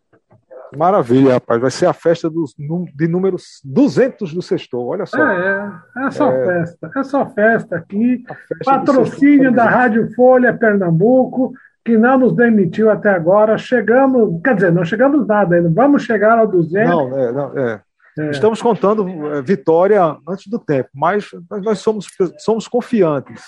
Maravilha, 0.77 1.33
rapaz. 1.33 1.59
Vai 1.59 1.71
ser 1.71 1.87
a 1.87 1.93
festa 1.93 2.29
dos, 2.29 2.53
de 2.55 3.07
números 3.07 3.59
200 3.63 4.33
do 4.33 4.41
Sextou, 4.41 4.87
olha 4.87 5.05
só. 5.05 5.17
É, 5.17 5.71
é, 5.97 6.07
é 6.07 6.11
só 6.11 6.31
é... 6.31 6.45
festa. 6.45 6.91
É 6.95 7.03
só 7.03 7.25
festa 7.29 7.75
aqui. 7.75 8.23
Festa 8.27 8.65
Patrocínio 8.65 9.51
da 9.51 9.65
Rádio 9.65 10.13
Folha 10.13 10.53
Pernambuco. 10.53 11.53
Que 11.83 11.97
não 11.97 12.17
nos 12.19 12.35
demitiu 12.35 12.89
até 12.89 13.09
agora. 13.09 13.57
Chegamos, 13.57 14.41
quer 14.43 14.55
dizer, 14.55 14.71
não 14.71 14.85
chegamos 14.85 15.25
nada 15.25 15.55
ainda. 15.55 15.69
Vamos 15.69 16.03
chegar 16.03 16.37
ao 16.37 16.47
200. 16.47 16.89
Não, 16.89 17.17
é, 17.17 17.31
não, 17.31 17.57
é. 17.57 17.81
É. 18.19 18.31
Estamos 18.31 18.61
contando 18.61 19.07
é, 19.33 19.41
vitória 19.41 20.01
antes 20.27 20.47
do 20.47 20.59
tempo, 20.59 20.89
mas 20.93 21.29
nós 21.63 21.79
somos, 21.79 22.07
somos 22.39 22.67
confiantes. 22.67 23.41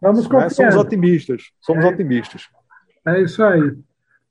Vamos 0.00 0.28
né? 0.28 0.48
Somos 0.48 0.76
otimistas. 0.76 1.42
Somos 1.60 1.84
é. 1.84 1.88
otimistas. 1.88 2.42
É 3.06 3.20
isso 3.20 3.42
aí. 3.42 3.76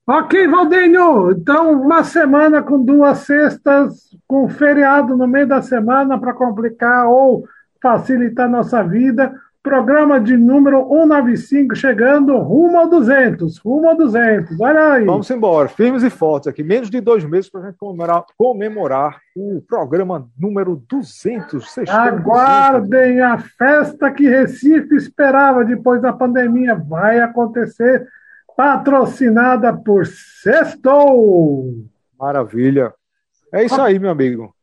Ok, 0.06 0.46
Valdênio. 0.48 1.30
Então, 1.32 1.80
uma 1.80 2.04
semana 2.04 2.62
com 2.62 2.82
duas 2.84 3.18
sextas, 3.18 3.94
com 4.26 4.48
feriado 4.48 5.16
no 5.16 5.26
meio 5.26 5.46
da 5.46 5.62
semana 5.62 6.18
para 6.18 6.34
complicar 6.34 7.06
ou 7.06 7.44
facilitar 7.80 8.48
nossa 8.48 8.82
vida. 8.82 9.32
Programa 9.64 10.20
de 10.20 10.36
número 10.36 10.86
195 10.86 11.74
chegando 11.74 12.36
rumo 12.36 12.76
ao 12.76 12.86
200, 12.86 13.56
rumo 13.56 13.88
ao 13.88 13.96
200. 13.96 14.60
Olha 14.60 14.92
aí. 14.92 15.06
Vamos 15.06 15.30
embora, 15.30 15.70
firmes 15.70 16.02
e 16.02 16.10
fortes 16.10 16.48
aqui. 16.48 16.62
Menos 16.62 16.90
de 16.90 17.00
dois 17.00 17.24
meses 17.24 17.50
para 17.50 17.62
a 17.62 17.64
gente 17.64 17.78
comemorar, 17.78 18.26
comemorar, 18.36 19.20
o 19.34 19.62
programa 19.66 20.28
número 20.38 20.76
200. 20.86 21.78
Aguardem 21.88 23.16
200. 23.16 23.22
a 23.22 23.38
festa 23.38 24.10
que 24.10 24.28
Recife 24.28 24.96
esperava 24.96 25.64
depois 25.64 26.02
da 26.02 26.12
pandemia. 26.12 26.74
Vai 26.74 27.20
acontecer, 27.20 28.06
patrocinada 28.54 29.72
por 29.72 30.04
Sextou. 30.06 31.72
Maravilha. 32.20 32.92
É 33.50 33.64
isso 33.64 33.80
aí, 33.80 33.98
meu 33.98 34.10
amigo. 34.10 34.53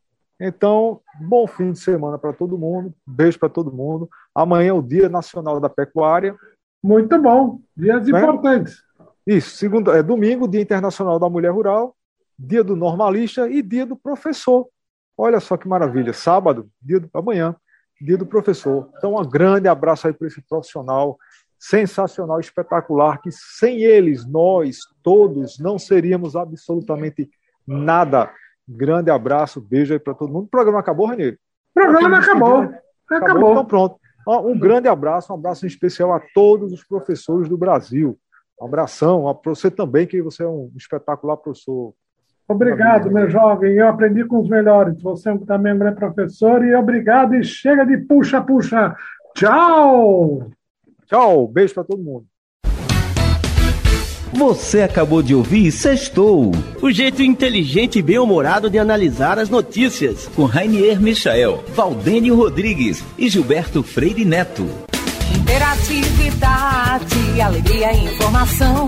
Então, 0.43 0.99
bom 1.19 1.45
fim 1.45 1.71
de 1.71 1.79
semana 1.79 2.17
para 2.17 2.33
todo 2.33 2.57
mundo. 2.57 2.91
Beijo 3.05 3.37
para 3.37 3.47
todo 3.47 3.71
mundo. 3.71 4.09
Amanhã 4.33 4.69
é 4.69 4.73
o 4.73 4.81
Dia 4.81 5.07
Nacional 5.07 5.59
da 5.59 5.69
Pecuária. 5.69 6.35
Muito 6.83 7.21
bom. 7.21 7.59
Dias 7.77 8.07
né? 8.07 8.19
importantes. 8.19 8.81
Isso. 9.25 9.55
Segundo, 9.55 9.91
é 9.91 10.01
domingo, 10.01 10.47
Dia 10.47 10.59
Internacional 10.59 11.19
da 11.19 11.29
Mulher 11.29 11.51
Rural, 11.51 11.95
Dia 12.39 12.63
do 12.63 12.75
Normalista 12.75 13.47
e 13.47 13.61
Dia 13.61 13.85
do 13.85 13.95
Professor. 13.95 14.67
Olha 15.15 15.39
só 15.39 15.55
que 15.55 15.67
maravilha. 15.67 16.11
Sábado, 16.11 16.67
dia 16.81 16.99
do, 16.99 17.07
amanhã, 17.13 17.55
Dia 18.01 18.17
do 18.17 18.25
Professor. 18.25 18.89
Então, 18.97 19.15
um 19.15 19.23
grande 19.23 19.67
abraço 19.67 20.07
aí 20.07 20.13
para 20.13 20.27
esse 20.27 20.41
profissional 20.41 21.19
sensacional, 21.59 22.39
espetacular, 22.39 23.21
que 23.21 23.29
sem 23.31 23.83
eles, 23.83 24.25
nós 24.25 24.79
todos, 25.03 25.59
não 25.59 25.77
seríamos 25.77 26.35
absolutamente 26.35 27.29
nada. 27.67 28.33
Grande 28.67 29.09
abraço, 29.09 29.59
beijo 29.59 29.93
aí 29.93 29.99
para 29.99 30.13
todo 30.13 30.31
mundo. 30.31 30.45
O 30.45 30.49
programa 30.49 30.79
acabou, 30.79 31.07
Renê? 31.07 31.29
O 31.29 31.37
programa 31.73 32.19
acabou. 32.19 32.57
acabou. 32.57 33.17
acabou. 33.17 33.51
Então 33.51 33.65
pronto. 33.65 34.01
Um 34.27 34.57
grande 34.57 34.87
abraço, 34.87 35.33
um 35.33 35.35
abraço 35.35 35.65
especial 35.65 36.13
a 36.13 36.21
todos 36.33 36.71
os 36.71 36.83
professores 36.83 37.49
do 37.49 37.57
Brasil. 37.57 38.17
Um 38.61 38.65
abração 38.65 39.27
a 39.27 39.33
você 39.33 39.71
também, 39.71 40.05
que 40.05 40.21
você 40.21 40.43
é 40.43 40.47
um 40.47 40.71
espetacular 40.75 41.37
professor. 41.37 41.93
Obrigado, 42.47 43.09
meu 43.09 43.29
jovem. 43.29 43.73
Eu 43.73 43.87
aprendi 43.87 44.25
com 44.25 44.39
os 44.39 44.49
melhores. 44.49 45.01
Você 45.01 45.35
também 45.39 45.73
é 45.87 45.91
professor 45.91 46.63
e 46.63 46.75
obrigado. 46.75 47.33
E 47.33 47.43
chega 47.43 47.85
de 47.85 47.97
puxa-puxa. 47.97 48.95
Tchau! 49.33 50.49
Tchau, 51.05 51.47
beijo 51.47 51.73
para 51.73 51.85
todo 51.85 52.03
mundo. 52.03 52.25
Você 54.33 54.81
acabou 54.81 55.21
de 55.21 55.35
ouvir 55.35 55.71
Sextou, 55.71 56.51
o 56.81 56.89
jeito 56.89 57.21
inteligente 57.21 57.99
e 57.99 58.01
bem-humorado 58.01 58.69
de 58.69 58.79
analisar 58.79 59.37
as 59.37 59.49
notícias, 59.49 60.29
com 60.35 60.45
Rainier 60.45 61.01
Michael, 61.01 61.65
Valdênio 61.75 62.35
Rodrigues 62.35 63.03
e 63.17 63.29
Gilberto 63.29 63.83
Freire 63.83 64.23
Neto. 64.23 64.65
Interatividade, 65.35 67.41
alegria 67.41 67.91
e 67.91 68.05
informação, 68.05 68.87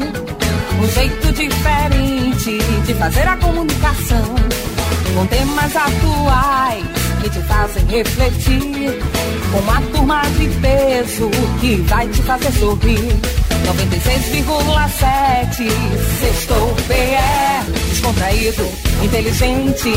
um 0.82 0.88
jeito 0.88 1.34
diferente 1.34 2.58
de 2.86 2.94
fazer 2.94 3.28
a 3.28 3.36
comunicação, 3.36 4.24
com 5.14 5.26
temas 5.28 5.76
atuais 5.76 6.86
que 7.22 7.30
te 7.30 7.42
fazem 7.42 7.86
refletir, 7.88 8.98
com 9.52 9.60
uma 9.60 9.82
turma 9.92 10.22
de 10.38 10.48
peso 10.62 11.30
que 11.60 11.76
vai 11.82 12.08
te 12.08 12.22
fazer 12.22 12.52
sorrir. 12.54 13.53
96,7. 13.64 15.70
Sextou 16.20 16.76
PE 16.88 17.64
Descontraído, 17.90 18.70
inteligente, 19.02 19.90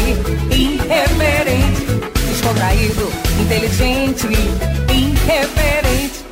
irreverente. 0.51 1.87
Descontraído, 2.29 3.13
inteligente, 3.41 4.29
irreverente 4.93 6.27